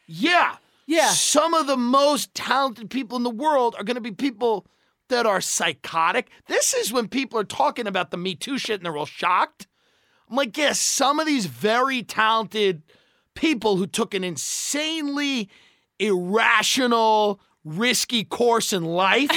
[0.07, 0.57] yeah,
[0.87, 1.11] Yeah.
[1.11, 4.65] Some of the most talented people in the world are going to be people
[5.09, 6.31] that are psychotic.
[6.47, 9.67] This is when people are talking about the Me Too shit and they're all shocked.
[10.27, 12.81] I'm like, yes, some of these very talented
[13.35, 15.49] people who took an insanely
[15.99, 19.31] irrational, risky course in life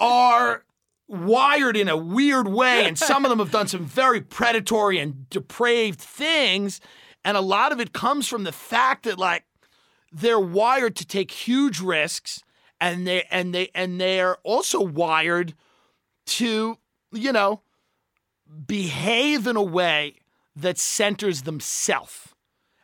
[0.00, 0.64] are
[1.08, 2.86] wired in a weird way.
[2.86, 6.80] And some of them have done some very predatory and depraved things.
[7.24, 9.44] And a lot of it comes from the fact that, like,
[10.12, 12.42] they're wired to take huge risks
[12.80, 15.54] and they and they and they're also wired
[16.26, 16.76] to
[17.12, 17.62] you know
[18.66, 20.16] behave in a way
[20.54, 22.31] that centers themselves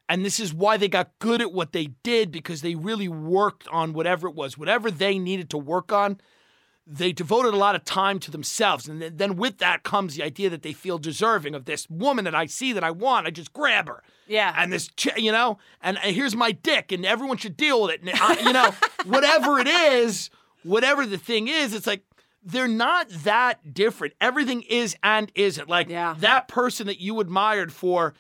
[0.09, 3.69] and this is why they got good at what they did because they really worked
[3.69, 6.19] on whatever it was whatever they needed to work on
[6.91, 10.49] they devoted a lot of time to themselves and then- with that comes the idea
[10.49, 13.53] that they feel deserving of this woman that i see that i want i just
[13.53, 14.55] grab her Yeah.
[14.57, 18.01] and this, you know, and, and here's my dick, and everyone should deal with it.
[18.03, 18.71] And I, you know,
[19.07, 20.29] whatever it is,
[20.65, 22.03] whatever the thing is, it's like
[22.45, 24.13] they're not that different.
[24.21, 25.67] Everything is and isn't.
[25.69, 26.15] Like Yeah.
[26.19, 28.13] that person that you admired for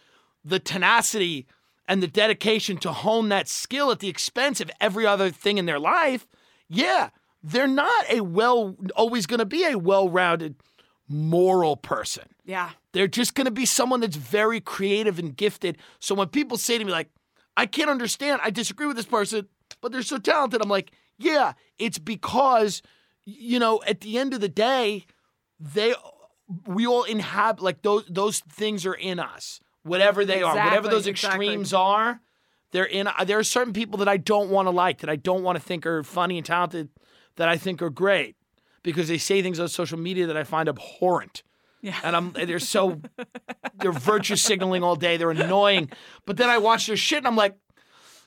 [0.45, 1.47] the tenacity
[1.89, 5.67] and the dedication to hone that skill at the expense of every other thing in
[5.67, 6.27] their life.
[6.69, 7.09] Yeah,
[7.43, 10.57] they're not a well, always going to be a well-rounded
[11.09, 12.25] moral person.
[12.45, 12.71] yeah.
[12.93, 15.79] They're just going to be someone that's very creative and gifted.
[16.01, 17.11] So when people say to me, like,
[17.57, 19.47] I can't understand, I disagree with this person,
[19.81, 22.83] but they're so talented, I'm like, yeah, it's because,
[23.25, 25.07] you know, at the end of the day,
[25.61, 25.95] they,
[26.67, 30.91] we all inhabit, like, those, those things are in us, whatever they are, whatever Exactly,
[30.91, 31.47] those exactly.
[31.47, 32.21] extremes are.
[32.73, 33.07] They're in.
[33.07, 35.57] Uh, there are certain people that I don't want to like, that I don't want
[35.57, 36.91] to think are funny and talented,
[37.37, 38.37] that I think are great
[38.83, 41.43] because they say things on social media that I find abhorrent
[41.83, 41.97] Yeah.
[42.05, 43.01] and I'm they're so
[43.81, 45.17] they're virtue signaling all day.
[45.17, 45.91] They're annoying.
[46.27, 47.57] But then I watch their shit and I'm like,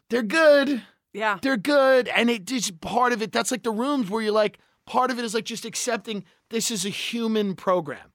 [0.10, 0.82] they're good.
[1.14, 1.38] Yeah.
[1.42, 2.08] They're good.
[2.08, 3.32] And it just part of it.
[3.32, 6.72] That's like the rooms where you're like, part of it is like just accepting this
[6.72, 8.12] is a human program.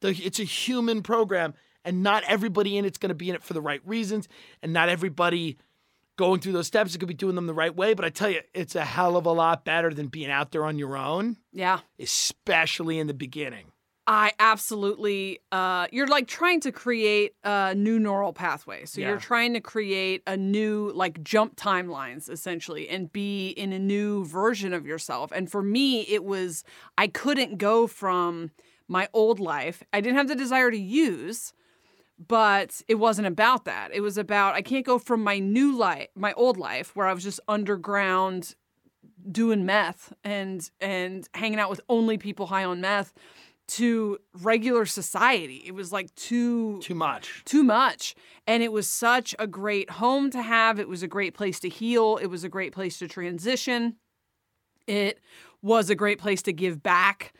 [0.00, 3.42] The, it's a human program, and not everybody in it's going to be in it
[3.42, 4.28] for the right reasons,
[4.62, 5.56] and not everybody
[6.16, 6.94] going through those steps.
[6.94, 7.92] It could be doing them the right way.
[7.94, 10.64] But I tell you, it's a hell of a lot better than being out there
[10.64, 11.80] on your own, Yeah.
[11.98, 13.72] especially in the beginning.
[14.06, 15.40] I absolutely.
[15.50, 18.84] Uh, you're like trying to create a new neural pathway.
[18.84, 19.08] So Yeah.
[19.08, 24.24] you're trying to create a new, like, jump timelines essentially and be in a new
[24.26, 25.32] version of yourself.
[25.34, 26.64] And for me, it was,
[26.98, 28.50] I couldn't go from
[28.88, 29.82] my old life.
[29.92, 31.54] I didn't have the desire to use,
[32.18, 33.90] but it wasn't about that.
[33.92, 37.12] It was about, I can't go from my new life, my old life, where I
[37.12, 38.54] was just underground
[39.30, 43.14] doing meth and and hanging out with only people high on meth
[43.66, 45.62] to regular society.
[45.66, 47.42] It was like too Too much.
[47.46, 48.14] too much.
[48.46, 50.78] And it was such a great home to have.
[50.78, 52.18] It was a great place to heal.
[52.20, 53.96] It was a great place to transition.
[54.86, 55.18] It
[55.62, 57.32] was a great place to give back.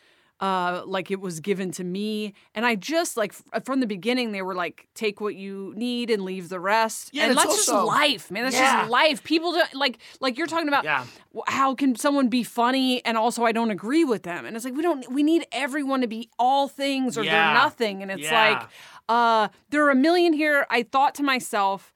[0.45, 4.32] Uh, like it was given to me, and I just like f- from the beginning
[4.32, 7.11] they were like, take what you need and leave the rest.
[7.12, 8.42] Yeah, and that's just life, man.
[8.45, 8.80] That's Yeah.
[8.80, 9.24] just life.
[9.24, 10.84] People don't like like you're talking about.
[10.84, 11.05] Yeah.
[11.47, 14.45] How can someone be funny and also I don't agree with them?
[14.45, 15.11] And it's like we don't.
[15.11, 17.32] We need everyone to be all things or Yeah.
[17.32, 18.03] they're nothing.
[18.03, 18.62] And it's like
[19.09, 20.66] uh, there are a million here.
[20.68, 21.95] I thought to myself,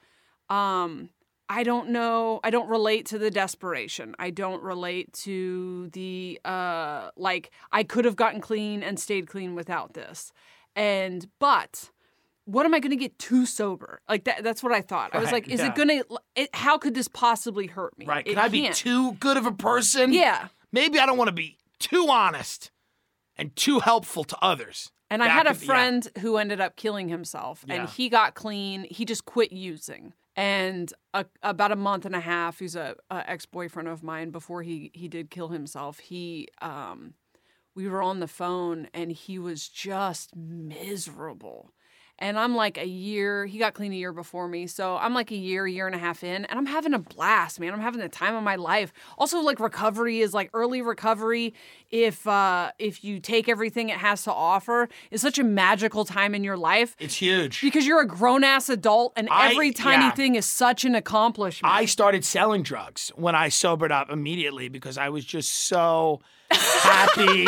[0.48, 1.10] um,
[1.50, 2.40] I don't know.
[2.44, 4.14] I don't relate to the desperation.
[4.18, 7.50] I don't relate to the uh, like.
[7.72, 10.32] I could have gotten clean and stayed clean without this,
[10.76, 11.90] and but.
[12.44, 14.00] What am I going to get too sober?
[14.08, 14.42] Like that.
[14.42, 15.14] That's what I thought.
[15.14, 15.66] I was like, is yeah.
[15.66, 16.48] it going to?
[16.54, 18.06] How could this possibly hurt me?
[18.06, 18.26] Right.
[18.26, 20.14] It Can I be too good of a person?
[20.14, 20.48] Yeah.
[20.72, 22.70] Maybe I don't want to be too honest
[23.36, 24.90] and too helpful to others.
[25.10, 25.72] And I had a could be- yeah.
[25.72, 27.74] friend who ended up killing himself, Yeah.
[27.74, 28.86] and he got clean.
[28.90, 30.14] He just quit using.
[30.38, 34.30] And a, about a month and a half, he's a, a ex boyfriend of mine.
[34.30, 37.14] Before he he did kill himself, he um,
[37.74, 41.72] we were on the phone, and he was just miserable.
[42.20, 44.66] And I'm like a year, he got clean a year before me.
[44.66, 47.60] So I'm like a year, year and a half in, and I'm having a blast,
[47.60, 47.72] man.
[47.72, 48.92] I'm having the time of my life.
[49.16, 51.54] Also, like recovery is like early recovery.
[51.90, 56.34] If uh if you take everything it has to offer, is such a magical time
[56.34, 57.60] in your life It's huge.
[57.62, 60.10] because you're a grown ass adult and I- every tiny yeah.
[60.10, 61.72] thing is such an accomplishment.
[61.72, 67.46] I started selling drugs when I sobered up immediately because I was just so happy.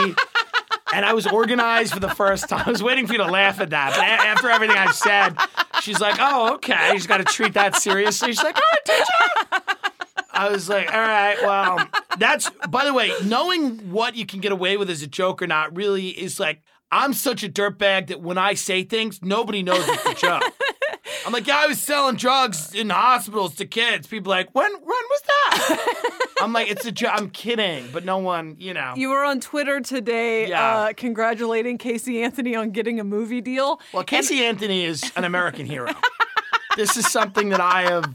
[0.95, 2.65] And I was organized for the first time.
[2.67, 3.95] I was waiting for you to laugh at that.
[3.95, 5.37] But after everything I've said,
[5.83, 6.89] she's like, oh, okay.
[6.89, 8.29] You just got to treat that seriously.
[8.29, 9.77] She's like, oh, right, teacher.
[10.33, 11.87] I was like, all right, well,
[12.19, 15.47] that's, by the way, knowing what you can get away with as a joke or
[15.47, 19.85] not really is like, I'm such a dirtbag that when I say things, nobody knows
[19.87, 20.43] it's a joke.
[21.27, 24.07] I'm like, yeah, I was selling drugs in hospitals to kids.
[24.07, 26.27] People are like, when when was that?
[26.43, 27.13] I'm like, it's a joke.
[27.15, 28.95] I'm kidding, but no one, you know.
[28.97, 30.77] you were on Twitter today Yeah.
[30.77, 33.81] uh, congratulating Casey Anthony on getting a movie deal.
[33.93, 35.93] well, Casey Anthony is an American hero.
[36.77, 38.15] this is something that I have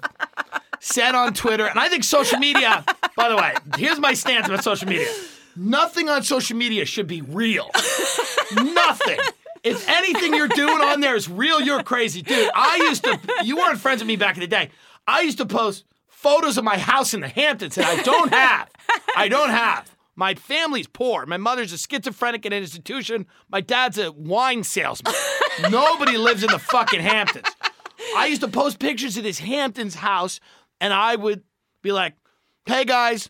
[0.79, 2.83] said on Twitter, and I think social media.
[3.15, 5.07] By the way, here's my stance about social media.
[5.55, 7.69] Nothing on social media should be real.
[8.55, 9.19] Nothing.
[9.65, 12.21] If anything you're doing on there is real, you're crazy.
[12.21, 14.69] Dude, I used to, you weren't friends with me back in the day.
[15.07, 18.69] I used to post photos of my house in the Hamptons that I don't have.
[19.17, 19.91] I don't have.
[20.15, 21.25] My family's poor.
[21.25, 23.25] My mother's a schizophrenic in an institution.
[23.49, 25.13] My dad's a wine salesman.
[25.69, 27.47] Nobody lives in the fucking Hamptons.
[28.15, 30.39] I used to post pictures of this Hamptons house,
[30.79, 31.43] and I would
[31.81, 32.13] be like,
[32.65, 33.29] hey guys,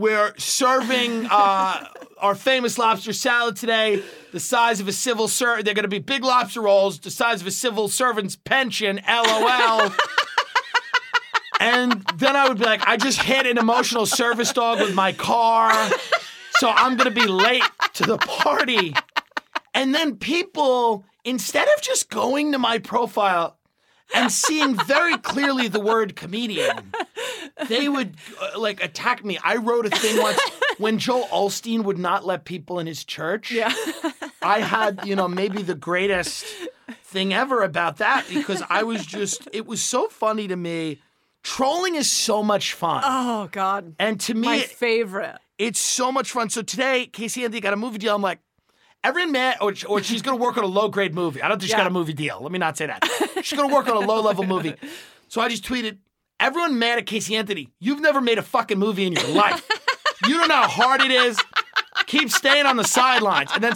[0.00, 1.86] we're serving uh,
[2.18, 5.66] our famous lobster salad today, the size of a civil servant.
[5.66, 9.00] They're going to be big lobster rolls, the size of a civil servant's pension.
[9.06, 9.92] LOL.
[11.60, 15.12] and then I would be like, I just hit an emotional service dog with my
[15.12, 15.72] car,
[16.52, 17.62] so I'm going to be late
[17.94, 18.94] to the party.
[19.74, 23.58] And then people, instead of just going to my profile
[24.14, 26.92] and seeing very clearly the word comedian,
[27.68, 29.38] they would uh, like attack me.
[29.42, 30.40] I wrote a thing once
[30.78, 33.50] when Joel Osteen would not let people in his church.
[33.50, 33.72] Yeah.
[34.42, 36.44] I had, you know, maybe the greatest
[37.04, 41.00] thing ever about that because I was just, it was so funny to me.
[41.42, 43.02] Trolling is so much fun.
[43.04, 45.38] Oh God, and to me, my favorite.
[45.56, 46.50] it's so much fun.
[46.50, 48.14] So today, Casey Anthony got a movie deal.
[48.14, 48.40] I'm like,
[49.04, 51.42] everyone mad, or, or she's going to work on a low grade movie.
[51.42, 51.78] I don't think she's Yeah.
[51.78, 52.38] got a movie deal.
[52.40, 53.04] Let me not say that.
[53.42, 54.74] She's going to work on a low level movie.
[55.28, 55.98] So I just tweeted,
[56.38, 57.68] everyone mad at Casey Anthony.
[57.78, 59.66] You've never made a fucking movie in your life.
[60.26, 61.40] you don't know how hard it is.
[62.06, 63.50] Keep staying on the sidelines.
[63.54, 63.74] And then,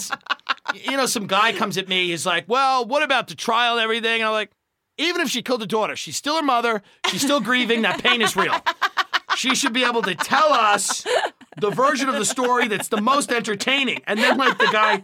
[0.74, 2.08] you know, some guy comes at me.
[2.08, 4.20] He's like, well, what about the trial and everything?
[4.20, 4.50] And I'm like,
[4.98, 6.82] even if she killed her daughter, she's still her mother.
[7.08, 7.82] She's still grieving.
[7.82, 8.54] That pain is real.
[9.36, 11.04] She should be able to tell us
[11.60, 14.00] the version of the story that's the most entertaining.
[14.06, 15.02] And then, like the guy,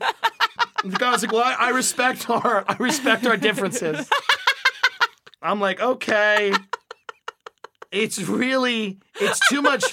[0.85, 4.09] the guy was like, "Well, I, I respect our, I respect our differences."
[5.43, 6.53] I'm like, okay.
[7.91, 9.85] It's really, it's too much.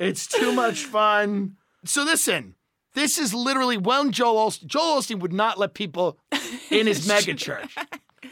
[0.00, 1.56] it's too much fun.
[1.84, 2.56] So listen,
[2.94, 6.18] this is literally when Joel Joel Osteen would not let people
[6.70, 7.74] in his mega church.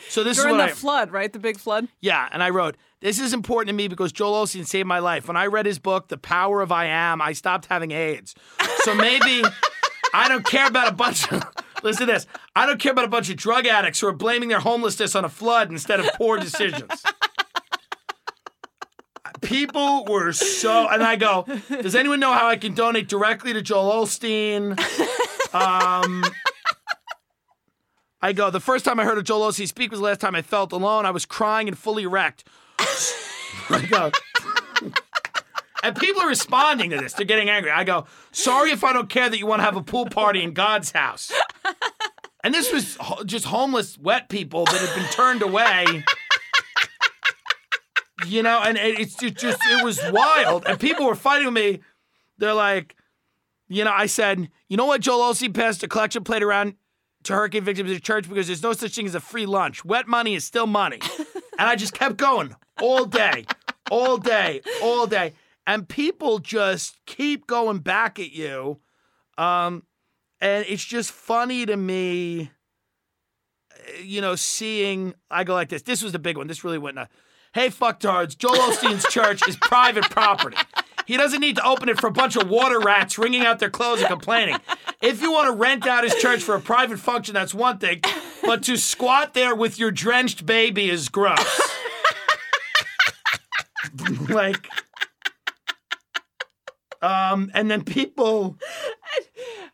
[0.08, 1.32] So this During is what the I, flood, right?
[1.32, 1.88] The big flood.
[2.00, 5.28] yeah, and I wrote, This is important to me because Joel Osteen saved my life.
[5.28, 8.34] When I read his book, The Power of I Am, I stopped having AIDS.
[8.82, 9.42] So maybe
[10.14, 11.44] I don't care about a bunch of,
[11.82, 12.26] listen to this,
[12.56, 15.24] I don't care about a bunch of drug addicts who are blaming their homelessness on
[15.24, 16.90] a flood instead of poor decisions.
[19.42, 23.62] People were so, and I go, Does anyone know how I can donate directly to
[23.62, 24.76] Joel Osteen?
[25.54, 26.24] Um,
[28.20, 30.34] I go, the first time I heard of Joel Osteen speak was the last time
[30.34, 31.06] I felt alone.
[31.06, 32.44] I was crying and fully wrecked.
[33.70, 34.10] I go,
[35.82, 37.12] and people are responding to this.
[37.12, 37.70] They're getting angry.
[37.70, 40.42] I go, sorry if I don't care that you want to have a pool party
[40.42, 41.32] in God's house.
[42.44, 46.04] And this was ho- just homeless, wet people that had been turned away.
[48.26, 50.64] You know, and it- it's just, it was wild.
[50.66, 51.80] And people were fighting with me.
[52.38, 52.96] They're like,
[53.68, 56.74] you know, I said, you know what, Joel Osteen passed a collection plate around
[57.24, 59.84] to hurricane victims at church because there's no such thing as a free lunch.
[59.84, 61.00] Wet money is still money.
[61.58, 63.46] and I just kept going all day,
[63.90, 65.34] all day, all day.
[65.66, 68.80] And people just keep going back at you.
[69.36, 69.82] Um,
[70.40, 72.50] and it's just funny to me,
[73.72, 75.82] uh, you know, seeing, I go like this.
[75.82, 76.46] This was the big one.
[76.46, 77.12] This really went nuts.
[77.54, 80.56] Hey, fucktards, Joel Osteen's church is private property.
[81.08, 83.70] He doesn't need to open it for a bunch of water rats wringing out their
[83.70, 84.58] clothes and complaining.
[85.00, 88.02] If you want to rent out his church for a private function, that's one thing.
[88.44, 91.60] But to squat there with your drenched baby is gross.
[94.28, 94.68] like,
[97.00, 98.58] um, and then people,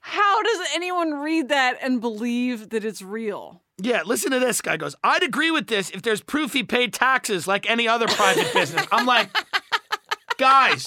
[0.02, 3.60] How does anyone read that and believe that it's real?
[3.78, 6.92] yeah, listen to this guy goes, I'd agree with this if there's proof he paid
[6.92, 8.86] taxes like any other private business.
[8.92, 9.30] I'm like,
[10.38, 10.86] guys,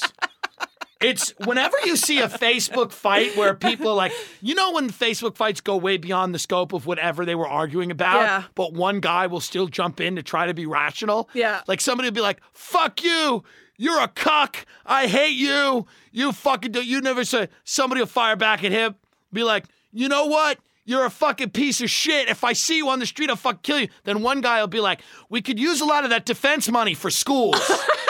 [1.01, 5.35] it's whenever you see a Facebook fight where people are like, you know, when Facebook
[5.35, 8.43] fights go way beyond the scope of whatever they were arguing about, Yeah.
[8.55, 11.29] but one guy will still jump in to try to be rational.
[11.33, 11.61] Yeah.
[11.67, 13.43] Like somebody will be like, fuck you.
[13.77, 14.65] You're a cuck.
[14.85, 15.85] I hate you.
[16.11, 16.83] You fucking do.
[16.83, 17.47] You never say.
[17.63, 18.95] Somebody will fire back at him.
[19.31, 20.57] Be like, you know what?
[20.83, 22.29] You're a fucking piece of shit.
[22.29, 23.87] If I see you on the street, I'll fucking kill you.
[24.05, 26.93] Then one guy will be like, we could use a lot of that defense money
[26.93, 27.59] for schools.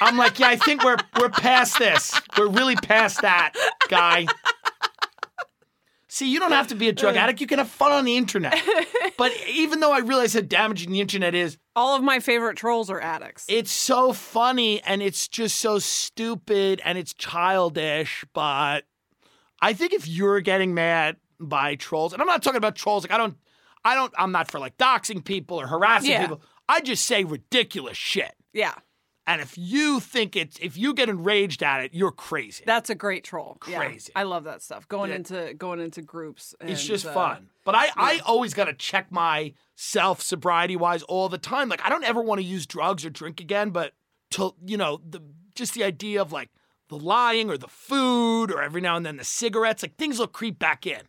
[0.00, 2.18] I'm like, yeah, I think we're we're past this.
[2.38, 3.52] We're really past that,
[3.88, 4.26] guy.
[6.08, 7.40] See, you don't have to be a drug addict.
[7.40, 8.60] You can have fun on the internet.
[9.16, 12.90] But even though I realize how damaging the internet is, All of my favorite trolls
[12.90, 13.44] are addicts.
[13.48, 18.24] it's so funny and it's just so stupid and it's childish.
[18.32, 18.84] But
[19.62, 23.12] I think if you're getting mad by trolls, and I'm not talking about trolls, like
[23.12, 23.36] I don't,
[23.84, 26.22] I don't, I'm not for like doxing people or harassing Yeah.
[26.22, 26.42] people.
[26.68, 28.32] I just say ridiculous shit.
[28.52, 28.74] yeah,
[29.30, 32.64] And if you think it's, if you get enraged at it, you're crazy.
[32.66, 33.58] that's a great troll.
[33.68, 34.10] Yeah, Crazy.
[34.16, 34.88] I love that stuff.
[34.88, 35.16] Going Yeah.
[35.16, 36.54] into going into groups.
[36.60, 37.48] It's just uh, fun.
[37.64, 41.68] But I, I always got to check myself sobriety wise all the time.
[41.68, 43.92] Like I don't ever want to use drugs or drink again, but
[44.32, 45.20] to you know the
[45.54, 46.50] just the idea of like
[46.88, 50.26] the lying or the food or every now and then the cigarettes, like things will
[50.26, 51.02] creep back in.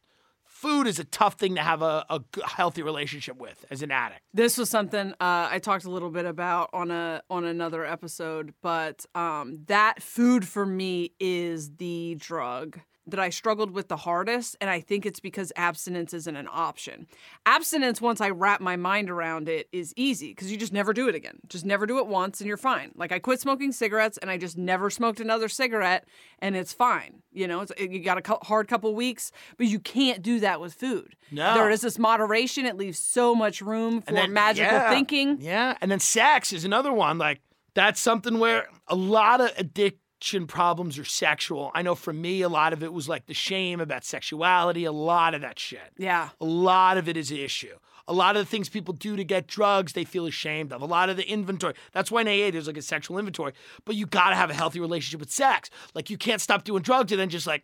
[0.62, 4.22] Food is a tough thing to have a healthy relationship with as an addict.
[4.32, 8.54] This was something uh, I talked a little bit about on a on another episode,
[8.62, 14.56] but um, that food for me is the drug that I struggled with the hardest,
[14.62, 17.08] and I think it's because abstinence isn't an option.
[17.46, 21.08] Abstinence, once I wrap my mind around it, is easy because you just never do
[21.08, 21.40] it again.
[21.48, 22.92] Just never do it once, and you're fine.
[22.96, 26.06] Like I quit smoking cigarettes, and I just never smoked another cigarette,
[26.40, 27.24] and it's fine.
[27.32, 30.74] You know, it's, you got a hard couple weeks, but you can't do that with
[30.74, 31.16] food.
[31.32, 31.54] No.
[31.54, 32.66] there is this moderation.
[32.66, 35.38] It leaves so much room for then- magical yeah, thinking.
[35.42, 35.78] Yeah.
[35.82, 37.18] And then sex is another one.
[37.18, 37.42] Like
[37.74, 39.74] that's something where a lot of
[40.22, 41.72] addiction problems are sexual.
[41.74, 44.92] I know for me, a lot of it was like the shame about sexuality, a
[44.92, 45.92] lot of that shit.
[45.98, 46.30] Yeah.
[46.40, 47.76] A lot of it is an issue.
[48.08, 50.82] A lot of the things people do to get drugs, they feel ashamed of.
[50.84, 51.74] A lot of the inventory.
[51.92, 53.54] That's why in AA there's like a sexual inventory.
[53.84, 55.72] But you gotta have a healthy relationship with sex.
[55.96, 57.64] Like you can't stop doing drugs and then just like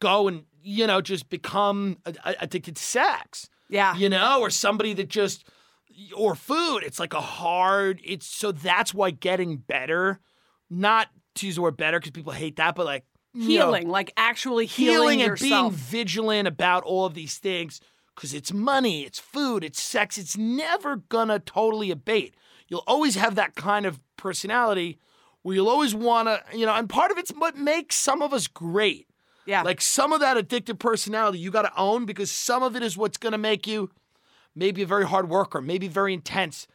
[0.00, 1.98] go and, you know, just become
[2.40, 3.94] addicted to sex Yeah.
[3.96, 5.44] you know, or somebody that just
[6.16, 6.80] or food.
[6.80, 8.00] It's like a hard.
[8.04, 10.18] It's so that's why getting better,
[10.68, 13.88] not to use the word better because people hate that, but like you know, healing,
[13.88, 15.70] like actually healing, healing and yourself.
[15.70, 17.80] being vigilant about all of these things
[18.14, 20.16] because it's money, it's food, it's sex.
[20.16, 22.34] It's never gonna totally abate.
[22.68, 24.98] You'll always have that kind of personality
[25.42, 28.32] where you'll always want to, you know, and part of it's what makes some of
[28.32, 29.06] us great.
[29.44, 29.62] yeah.
[29.62, 32.96] Like some of that addictive personality you got to own because some of it is
[32.96, 33.90] what's to make you
[34.56, 36.66] maybe a very hard worker, maybe very intense,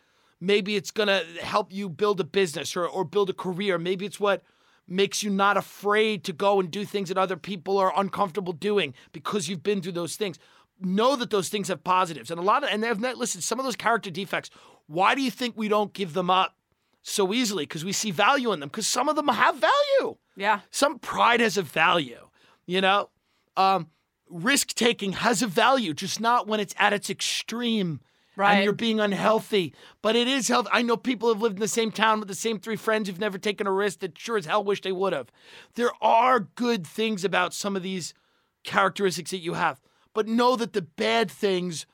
[0.43, 3.77] Maybe it's going to help you build a business or, or build a career.
[3.77, 4.43] Maybe it's what
[4.87, 8.95] makes you not afraid to go and do things that other people are uncomfortable doing
[9.13, 10.39] because you've been through those things.
[10.79, 12.31] Know that those things have positives.
[12.31, 14.49] And a lot of, and they've, listen, some of those character defects,
[14.87, 16.57] why do you think we don't give them up
[17.03, 17.65] so easily?
[17.65, 20.17] Because we see value in them, because some of them have value.
[20.35, 20.61] Yeah.
[20.71, 22.27] Some pride has a value,
[22.65, 23.09] you know?
[23.55, 23.91] Um,
[24.27, 28.01] risk taking has a value, just not when it's at its extreme.
[28.41, 28.55] Right.
[28.55, 29.75] And you're being unhealthy.
[30.01, 30.69] But it is healthy.
[30.71, 33.19] I know people have lived in the same town with the same three friends who've
[33.19, 35.29] never taken a risk that sure as hell wish they would have.
[35.75, 38.15] There are good things about some of these
[38.63, 39.79] characteristics that you have.
[40.15, 41.85] But know that the bad things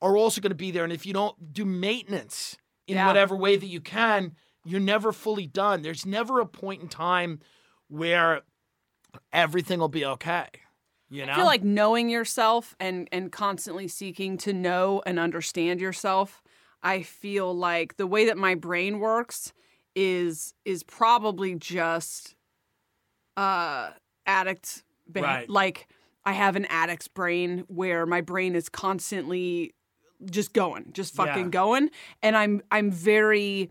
[0.00, 0.84] are also going to be there.
[0.84, 3.06] And if you don't do maintenance in Yeah.
[3.08, 5.82] whatever way that you can, you're never fully done.
[5.82, 7.40] There's never a point in time
[7.88, 8.42] where
[9.32, 10.46] everything will be okay.
[11.08, 11.32] You know?
[11.32, 16.42] I feel like knowing yourself and and constantly seeking to know and understand yourself.
[16.82, 19.52] I feel like the way that my brain works
[19.94, 22.34] is is probably just
[23.36, 23.90] uh
[24.26, 24.82] addict
[25.14, 25.48] Right.
[25.48, 25.88] like
[26.24, 29.74] I have an addict's brain where my brain is constantly
[30.28, 31.50] just going, just fucking Yeah.
[31.50, 31.90] going
[32.22, 33.70] and I'm I'm very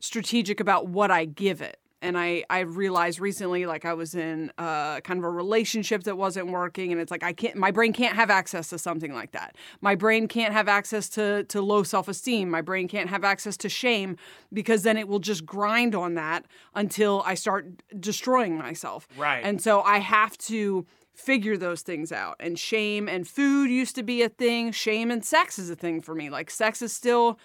[0.00, 1.78] strategic about what I give it.
[2.04, 6.16] And I, I realized recently, like I was in uh, kind of a relationship that
[6.16, 9.32] wasn't working, and it's like I can't, my brain can't have access to something like
[9.32, 9.56] that.
[9.80, 12.50] My brain can't have access to to low self esteem.
[12.50, 14.16] My brain can't have access to shame
[14.52, 16.44] because then it will just grind on that
[16.74, 17.66] until I start
[17.98, 19.08] destroying myself.
[19.16, 19.40] Right.
[19.42, 22.36] And so I have to figure those things out.
[22.38, 24.72] And shame and food used to be a thing.
[24.72, 26.28] Shame and sex is a thing for me.
[26.28, 27.38] Like sex is still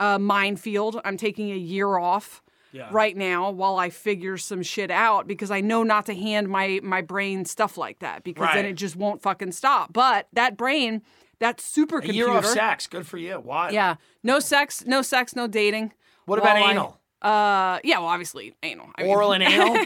[0.00, 1.00] a minefield.
[1.04, 2.42] I'm taking a year off
[2.72, 2.88] Yeah.
[2.90, 6.80] right now while I figure some shit out because I know not to hand my
[6.82, 9.92] my brain stuff like that because then it just won't fucking stop.
[9.92, 11.02] But that brain,
[11.40, 12.08] that supercomputer.
[12.10, 12.86] a year off sex.
[12.86, 13.36] Good for you.
[13.36, 13.70] Why?
[13.70, 13.96] Yeah.
[14.22, 15.92] No sex, no sex, no dating.
[16.26, 17.00] What about While I- anal?
[17.22, 18.90] uh yeah, well obviously anal.
[18.96, 19.84] I mean- Oral and anal?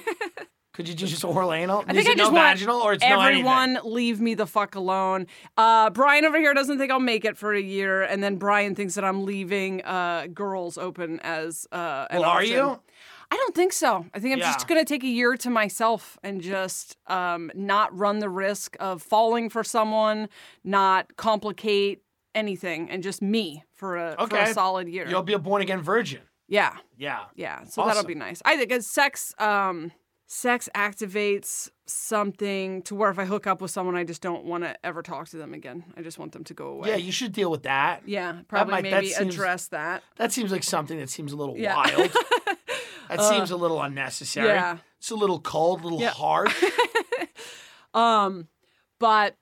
[0.73, 1.81] Could you do just oral anal?
[1.81, 4.35] I think Is I it just no want vaginal or it's no everyone leave me
[4.35, 5.27] the fuck alone.
[5.57, 8.75] Uh, Brian over here doesn't think I'll make it for a year, and then Brian
[8.75, 12.81] thinks that I'm leaving uh, girls open as uh, an Well, are you?
[13.31, 14.05] I don't think so.
[14.13, 14.53] I think I'm Yeah.
[14.53, 19.03] just gonna take a year to myself and just um, not run the risk of
[19.03, 20.29] falling for someone,
[20.65, 22.03] not complicate
[22.35, 25.07] anything, and just me for a for a solid year.
[25.09, 26.21] You'll be a born again virgin.
[26.49, 26.77] yeah.
[26.99, 27.21] Yeah.
[27.35, 28.43] Yeah, so that'll be nice.
[28.45, 29.93] I think 'cause sex, um,
[30.35, 34.65] sex activates something to where if I hook up with someone, I just don't want
[34.65, 35.85] to ever talk to them again.
[35.95, 36.89] I just want them to go away.
[36.89, 38.03] Yeah, you should deal with that.
[38.07, 40.03] yeah, probably might- that maybe seems- address that.
[40.17, 41.77] That seems like something that seems a little Yeah.
[41.77, 42.11] wild.
[43.11, 44.49] that seems a little unnecessary.
[44.49, 44.79] yeah.
[44.99, 46.11] It's a little cold, a little Yeah.
[46.11, 46.51] hard.
[47.95, 48.49] Um,
[48.99, 49.37] but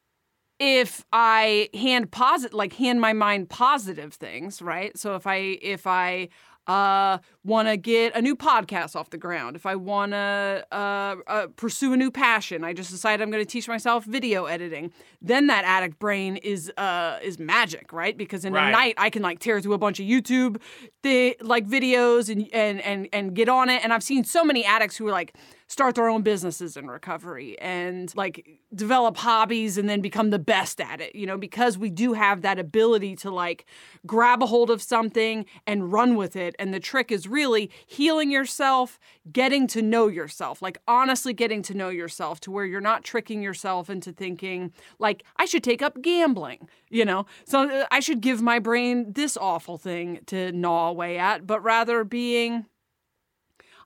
[0.58, 4.96] if I hand posit like hand my mind positive things, right?
[4.98, 6.30] So if I if I
[6.66, 11.16] uh, want to get a new podcast off the ground, if I want to uh,
[11.26, 14.92] uh, pursue a new passion, I just decide I'm going to teach myself video editing.
[15.20, 18.16] Then that addict brain is uh, is magic, right?
[18.16, 18.68] Because in Right.
[18.68, 20.60] a night I can like tear through a bunch of YouTube
[21.02, 23.82] thi- like videos and and and and get on it.
[23.82, 25.34] And I've seen so many addicts who are like
[25.70, 30.80] start their own businesses in recovery and like develop hobbies and then become the best
[30.80, 33.64] at it, you know, because we do have that ability to like
[34.04, 36.56] grab a hold of something and run with it.
[36.58, 38.98] And the trick is really healing yourself,
[39.30, 43.40] getting to know yourself, like honestly getting to know yourself to where you're not tricking
[43.40, 47.26] yourself into thinking, like, I should take up gambling, you know?
[47.44, 51.62] So uh, I should give my brain this awful thing to gnaw away at, but
[51.62, 52.66] rather being.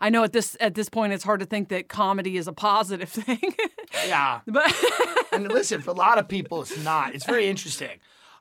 [0.00, 2.52] I know at this at this point it's hard to think that comedy is a
[2.52, 3.54] positive thing,
[4.06, 4.40] yeah.
[4.46, 4.72] but
[5.34, 7.14] And listen, for a lot of people, it's not.
[7.14, 7.98] It's very interesting.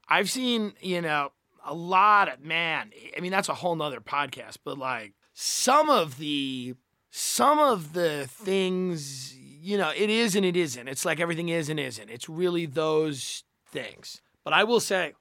[0.08, 1.32] I've seen, you know,
[1.66, 2.92] a lot of man.
[3.18, 4.58] I mean, that's a whole nother podcast.
[4.64, 6.76] But like some of the,
[7.10, 10.88] some of the things, you know, it is and it isn't.
[10.88, 12.10] It's like everything is and isn't.
[12.10, 14.22] It's really those things.
[14.44, 15.14] But I will say,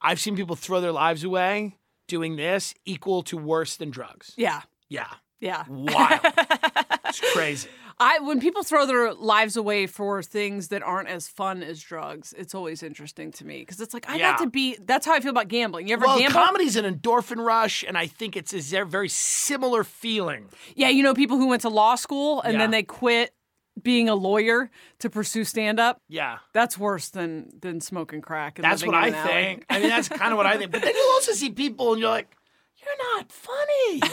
[0.00, 4.34] I've seen people throw their lives away doing this equal to worse than drugs.
[4.36, 5.08] yeah, Yeah,
[5.40, 5.64] yeah.
[5.68, 6.20] wild.
[7.06, 7.68] it's crazy.
[8.00, 12.32] I when people throw their lives away for things that aren't as fun as drugs,
[12.38, 14.32] it's always interesting to me because it's like I Yeah.
[14.32, 14.76] got to be.
[14.80, 15.88] That's how I feel about gambling.
[15.88, 16.32] You ever Well, gamble?
[16.40, 20.48] comedy's an endorphin rush, and I think it's a very similar feeling.
[20.76, 22.58] yeah, you know people who went to law school and Yeah.
[22.60, 23.34] then they quit
[23.82, 24.70] being a lawyer
[25.00, 26.00] to pursue stand up.
[26.08, 28.58] Yeah, That's worse than than smoking crack.
[28.62, 29.64] That's what I think.
[29.70, 30.70] I mean, that's kind of what I think.
[30.70, 32.30] But then you also see people, and you're like,
[32.76, 34.02] you're not funny.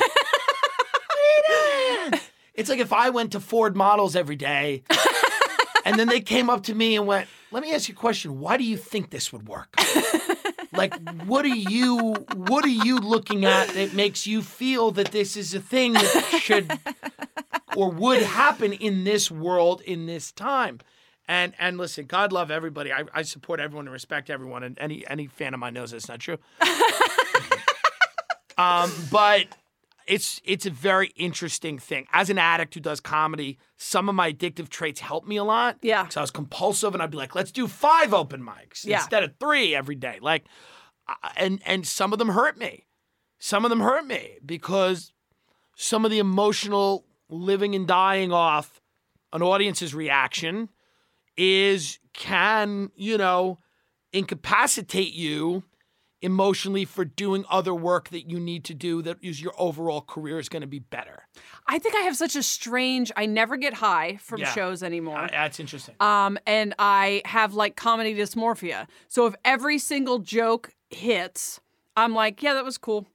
[1.25, 2.21] what are you doing?
[2.53, 4.83] It's like if I went to Ford Models every day,
[5.85, 8.39] and then they came up to me and went, "Let me ask you a question.
[8.39, 9.75] Why do you think this would work?"
[10.71, 10.93] like
[11.25, 15.53] what are you what are you looking at that makes you feel that this is
[15.53, 16.71] a thing that should
[17.75, 20.79] or would happen in this world in this time?
[21.27, 22.93] And and listen, God love everybody.
[22.93, 24.63] I, I support everyone and respect everyone.
[24.63, 26.37] And any any fan of mine knows that's not true.
[28.57, 29.47] um, but
[30.07, 32.05] it's it's a very interesting thing.
[32.13, 35.77] As an addict who does comedy, some of my addictive traits help me a lot.
[35.81, 36.03] Yeah.
[36.03, 38.97] Because I was compulsive, and I'd be like, "Let's do five open mics Yeah.
[38.99, 40.45] instead of three every day." Like,
[41.35, 42.85] and and some of them hurt me.
[43.39, 45.11] Some of them hurt me because
[45.75, 48.79] some of the emotional living and dying off
[49.33, 50.69] an audience's reaction
[51.35, 53.59] is can you know
[54.13, 55.63] incapacitate you
[56.25, 60.39] emotionally for doing other work that you need to do that is your overall career
[60.39, 61.27] is going to be better.
[61.67, 63.11] I think I have such a strange.
[63.15, 64.51] I never get high from Yeah.
[64.53, 65.19] shows anymore.
[65.19, 65.95] Uh, that's interesting.
[65.99, 68.87] um, and I have like comedy dysmorphia.
[69.07, 71.59] So if every single joke hits,
[71.95, 73.07] I'm like, yeah, that was cool.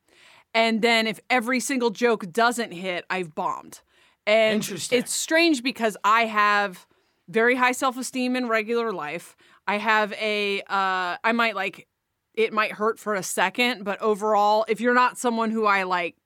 [0.55, 3.81] And then if every single joke doesn't hit, I've bombed.
[4.27, 4.99] And Interesting.
[4.99, 6.87] it's strange because I have
[7.29, 9.37] very high self esteem in regular life.
[9.67, 11.87] I have a, uh, I might like,
[12.35, 16.17] it might hurt for a second, but overall, if you're not someone who I like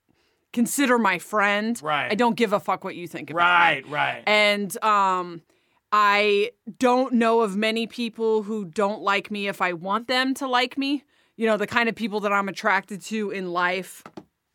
[0.53, 2.11] consider my friend, Right.
[2.11, 4.23] I don't give a fuck what you think about me right, right.
[4.27, 5.43] and um
[5.93, 10.49] I don't know of many people who don't like me if I want them to
[10.49, 11.05] like me.
[11.37, 14.03] You know, the kind of people that I'm attracted to in life,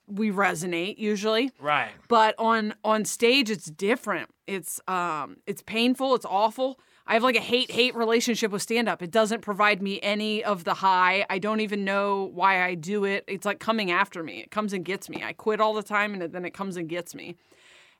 [0.06, 1.52] we resonate usually.
[1.60, 1.92] right.
[2.08, 4.30] But on on stage it's different.
[4.48, 6.80] It's um it's painful, it's awful.
[7.10, 9.02] I have like a hate-hate relationship with stand up.
[9.02, 11.26] It doesn't provide me any of the high.
[11.28, 13.24] I don't even know why I do it.
[13.28, 14.42] It's like coming after me.
[14.42, 15.24] It comes and gets me.
[15.24, 17.36] I quit all the time and then it comes and gets me.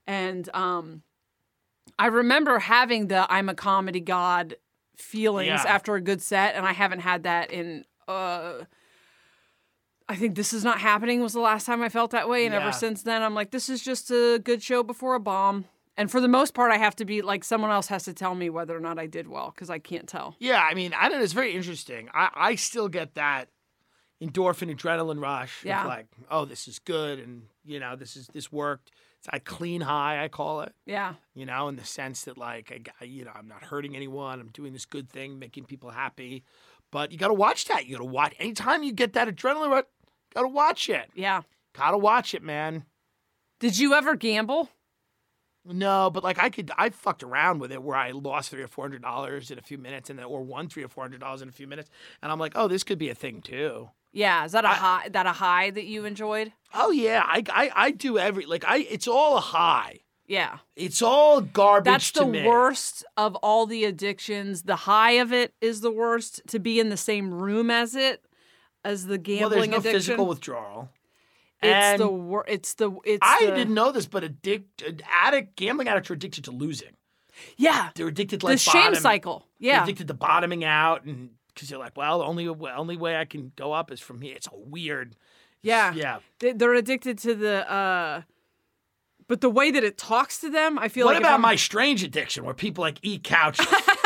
[0.06, 1.02] And um
[1.98, 4.58] I remember having the I'm a comedy god
[4.96, 5.64] feelings Yeah.
[5.66, 8.66] after a good set and I haven't had that in uh
[10.08, 12.54] I think this is not happening was the last time I felt that way and
[12.54, 12.62] Yeah.
[12.62, 15.66] ever since then I'm like this is just a good show before a bomb.
[16.00, 18.34] And for the most part I have to be like someone else has to tell
[18.34, 20.36] me whether or not I did well cuz I can't tell.
[20.40, 21.24] Yeah, I mean, I don't know.
[21.24, 22.10] It's very interesting.
[22.14, 23.50] I, I still get that
[24.22, 25.64] endorphin adrenaline rush.
[25.64, 25.86] Yeah.
[25.86, 28.92] like, oh, this is good, and you know, this is this worked.
[29.20, 30.74] It's a clean high, I call it.
[30.86, 31.16] Yeah.
[31.34, 34.40] You know, in the sense that like, I, you know, I'm not hurting anyone.
[34.40, 36.46] I'm doing this good thing, making people happy.
[36.90, 37.86] But you got to watch that.
[37.86, 38.34] You got to watch.
[38.40, 39.84] Anytime you get that adrenaline rush,
[40.34, 41.10] got to watch it.
[41.16, 41.42] Yeah.
[41.74, 42.86] Got to watch it, man.
[43.60, 44.70] Did you ever gamble?
[45.72, 48.68] No, but like I could, I fucked around with it where I lost three or
[48.68, 51.20] four hundred dollars in a few minutes, and then or won three or four hundred
[51.22, 51.90] dollars in a few minutes,
[52.22, 53.90] and I'm like, oh, this could be a thing too.
[54.12, 56.52] Yeah, is that a I- high that a high that you enjoyed?
[56.74, 58.78] Oh yeah, I, I, I do every like I.
[58.90, 60.00] It's all a high.
[60.28, 60.60] Yeah.
[60.76, 61.86] It's all garbage.
[61.86, 62.48] That's the me.
[62.48, 64.62] worst of all the addictions.
[64.62, 66.42] The high of it is the worst.
[66.50, 68.24] To be in the same room as it,
[68.86, 69.42] as the gambling.
[69.42, 69.94] Well, there's no addiction.
[69.94, 70.90] physical withdrawal.
[71.62, 72.92] It's and the wor- It's the.
[73.04, 76.96] It's I the, didn't know this, but addict, addict, gambling addicts are addicted to losing.
[77.58, 77.90] Yeah.
[77.96, 79.46] They're addicted to the like shame bottom- cycle.
[79.60, 79.84] They're Yeah.
[79.84, 83.52] addicted to bottoming out, and because you're like, well, the only only way I can
[83.56, 84.36] go up is from here.
[84.36, 85.16] It's a weird.
[85.62, 85.94] Yeah.
[85.94, 86.20] Yeah.
[86.40, 87.70] They- They're addicted to the.
[87.72, 88.22] uh
[89.28, 91.56] But the way that it talks to them, I feel What like if about my
[91.56, 93.68] strange addiction where people like eat couches?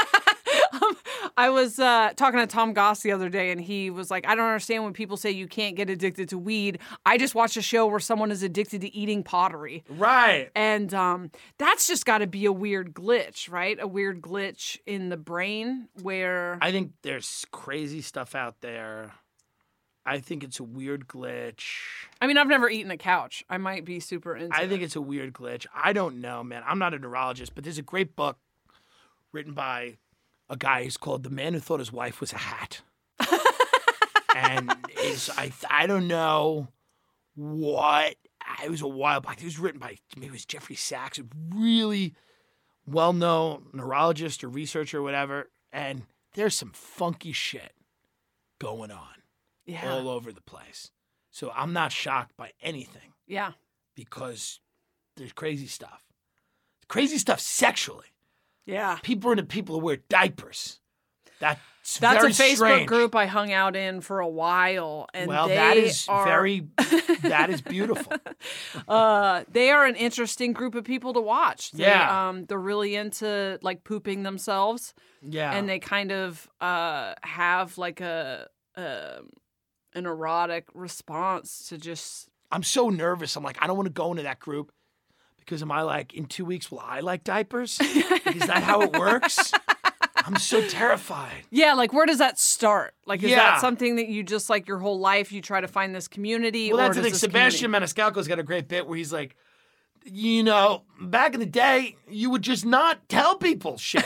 [1.35, 4.35] I was uh, talking to Tom Goss the other day, and he was like, "I
[4.35, 6.79] don't understand when people say you can't get addicted to weed.
[7.05, 10.49] I just watched a show where someone is addicted to eating pottery, right.
[10.55, 13.77] and um, that's just got to be a weird glitch, right?
[13.79, 19.13] A weird glitch in the brain where I think there's crazy stuff out there.
[20.05, 21.63] I think it's a weird glitch.
[22.21, 23.45] I mean, I've never eaten a couch.
[23.49, 24.55] I might be super into.
[24.55, 24.69] I it.
[24.69, 25.65] think it's a weird glitch.
[25.73, 26.61] I don't know, man.
[26.65, 28.37] I'm not a neurologist, but there's a great book
[29.31, 29.97] written by
[30.49, 32.81] a guy who's called "The Man Who Thought His Wife Was a Hat,"
[34.35, 36.69] and is I I don't know
[37.35, 38.15] what
[38.63, 39.41] it was a while back.
[39.41, 41.23] It was written by maybe it was Jeffrey Sachs, a
[41.53, 42.15] really
[42.85, 45.49] well-known neurologist or researcher or whatever.
[45.71, 47.73] And there's some funky shit
[48.59, 49.23] going on
[49.65, 50.91] yeah, all over the place.
[51.31, 53.53] So I'm not shocked by anything yeah,
[53.95, 54.59] because
[55.15, 56.03] there's crazy stuff.
[56.87, 58.12] Crazy stuff sexually.
[58.65, 58.97] Yeah.
[59.03, 60.79] People are into people who wear diapers.
[61.39, 61.59] That's
[61.99, 62.87] That's a Facebook strange.
[62.87, 66.67] group I hung out in for a while, and Well, that is are, very
[67.23, 68.13] that is beautiful.
[68.87, 71.71] uh, they are an interesting group of people to watch.
[71.71, 72.29] They, Yeah.
[72.29, 75.51] um, they're really into like pooping themselves, Yeah.
[75.51, 78.47] and they kind of uh have like a,
[78.77, 79.19] a
[79.93, 83.35] an erotic response to just I'm so nervous.
[83.35, 84.71] I'm like, I don't want to go into that group
[85.45, 87.79] because am I like in two weeks will I like diapers?
[87.81, 89.51] is that how it works?
[90.25, 91.43] I'm so terrified.
[91.51, 92.93] Yeah, like where does that start?
[93.05, 93.37] Like, is Yeah.
[93.37, 96.71] that something that you just like your whole life you try to find this community?
[96.71, 97.13] Well, or that's the thing.
[97.13, 99.35] Sebastian community- Maniscalco's got a great bit where he's like,
[100.05, 104.03] you know, back in the day, you would just not tell people shit.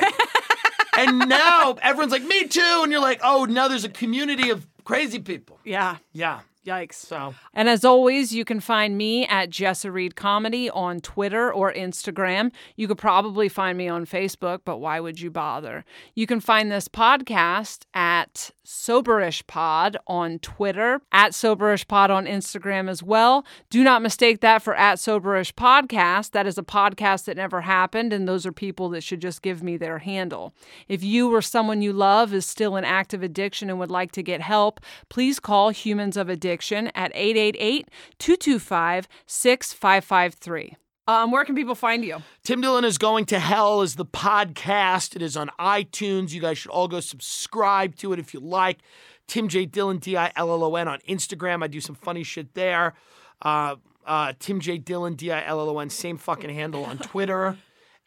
[0.97, 2.61] and now everyone's like, me too.
[2.83, 5.59] And you're like, oh, now there's a community of crazy people.
[5.63, 6.39] Yeah, Yeah.
[6.67, 6.95] Yikes.
[6.95, 11.73] So And as always, you can find me at Jessa Reed Comedy on Twitter or
[11.73, 12.51] Instagram.
[12.75, 15.85] You could probably find me on Facebook, but why would you bother?
[16.13, 22.89] You can find this podcast at Soberish Pod on Twitter, at Soberish Pod on Instagram
[22.89, 23.45] as well.
[23.69, 26.31] Do not mistake that for at Soberish Podcast.
[26.31, 29.63] That is a podcast that never happened, and those are people that should just give
[29.63, 30.53] me their handle.
[30.87, 34.23] If you or someone you love is still in active addiction and would like to
[34.23, 36.56] get help, please call Humans of Addiction
[36.95, 37.89] at 888
[38.19, 40.75] 225 6553.
[41.07, 42.17] Um, where can people find you?
[42.43, 45.15] Tim Dillon is going to hell is the podcast.
[45.15, 46.31] It is on iTunes.
[46.31, 48.79] You guys should all go subscribe to it if you like.
[49.27, 51.63] Tim J Dillon D I L L O N on Instagram.
[51.63, 52.93] I do some funny shit there.
[53.41, 56.97] Uh, uh, Tim J Dillon D I L L O N same fucking handle on
[56.97, 57.57] Twitter.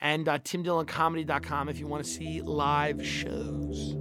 [0.02, 3.94] And uh, TimDillonComedy.com if you want to see live shows.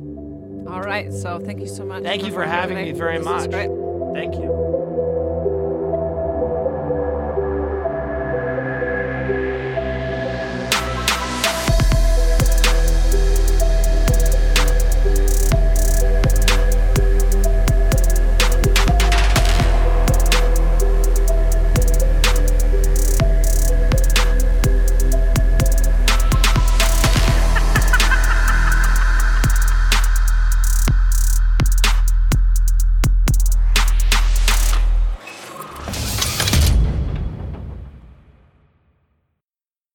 [0.69, 1.11] All right.
[1.11, 2.03] So thank you so much.
[2.03, 3.98] Thank you for having me very This is much.
[4.13, 4.78] Thank you.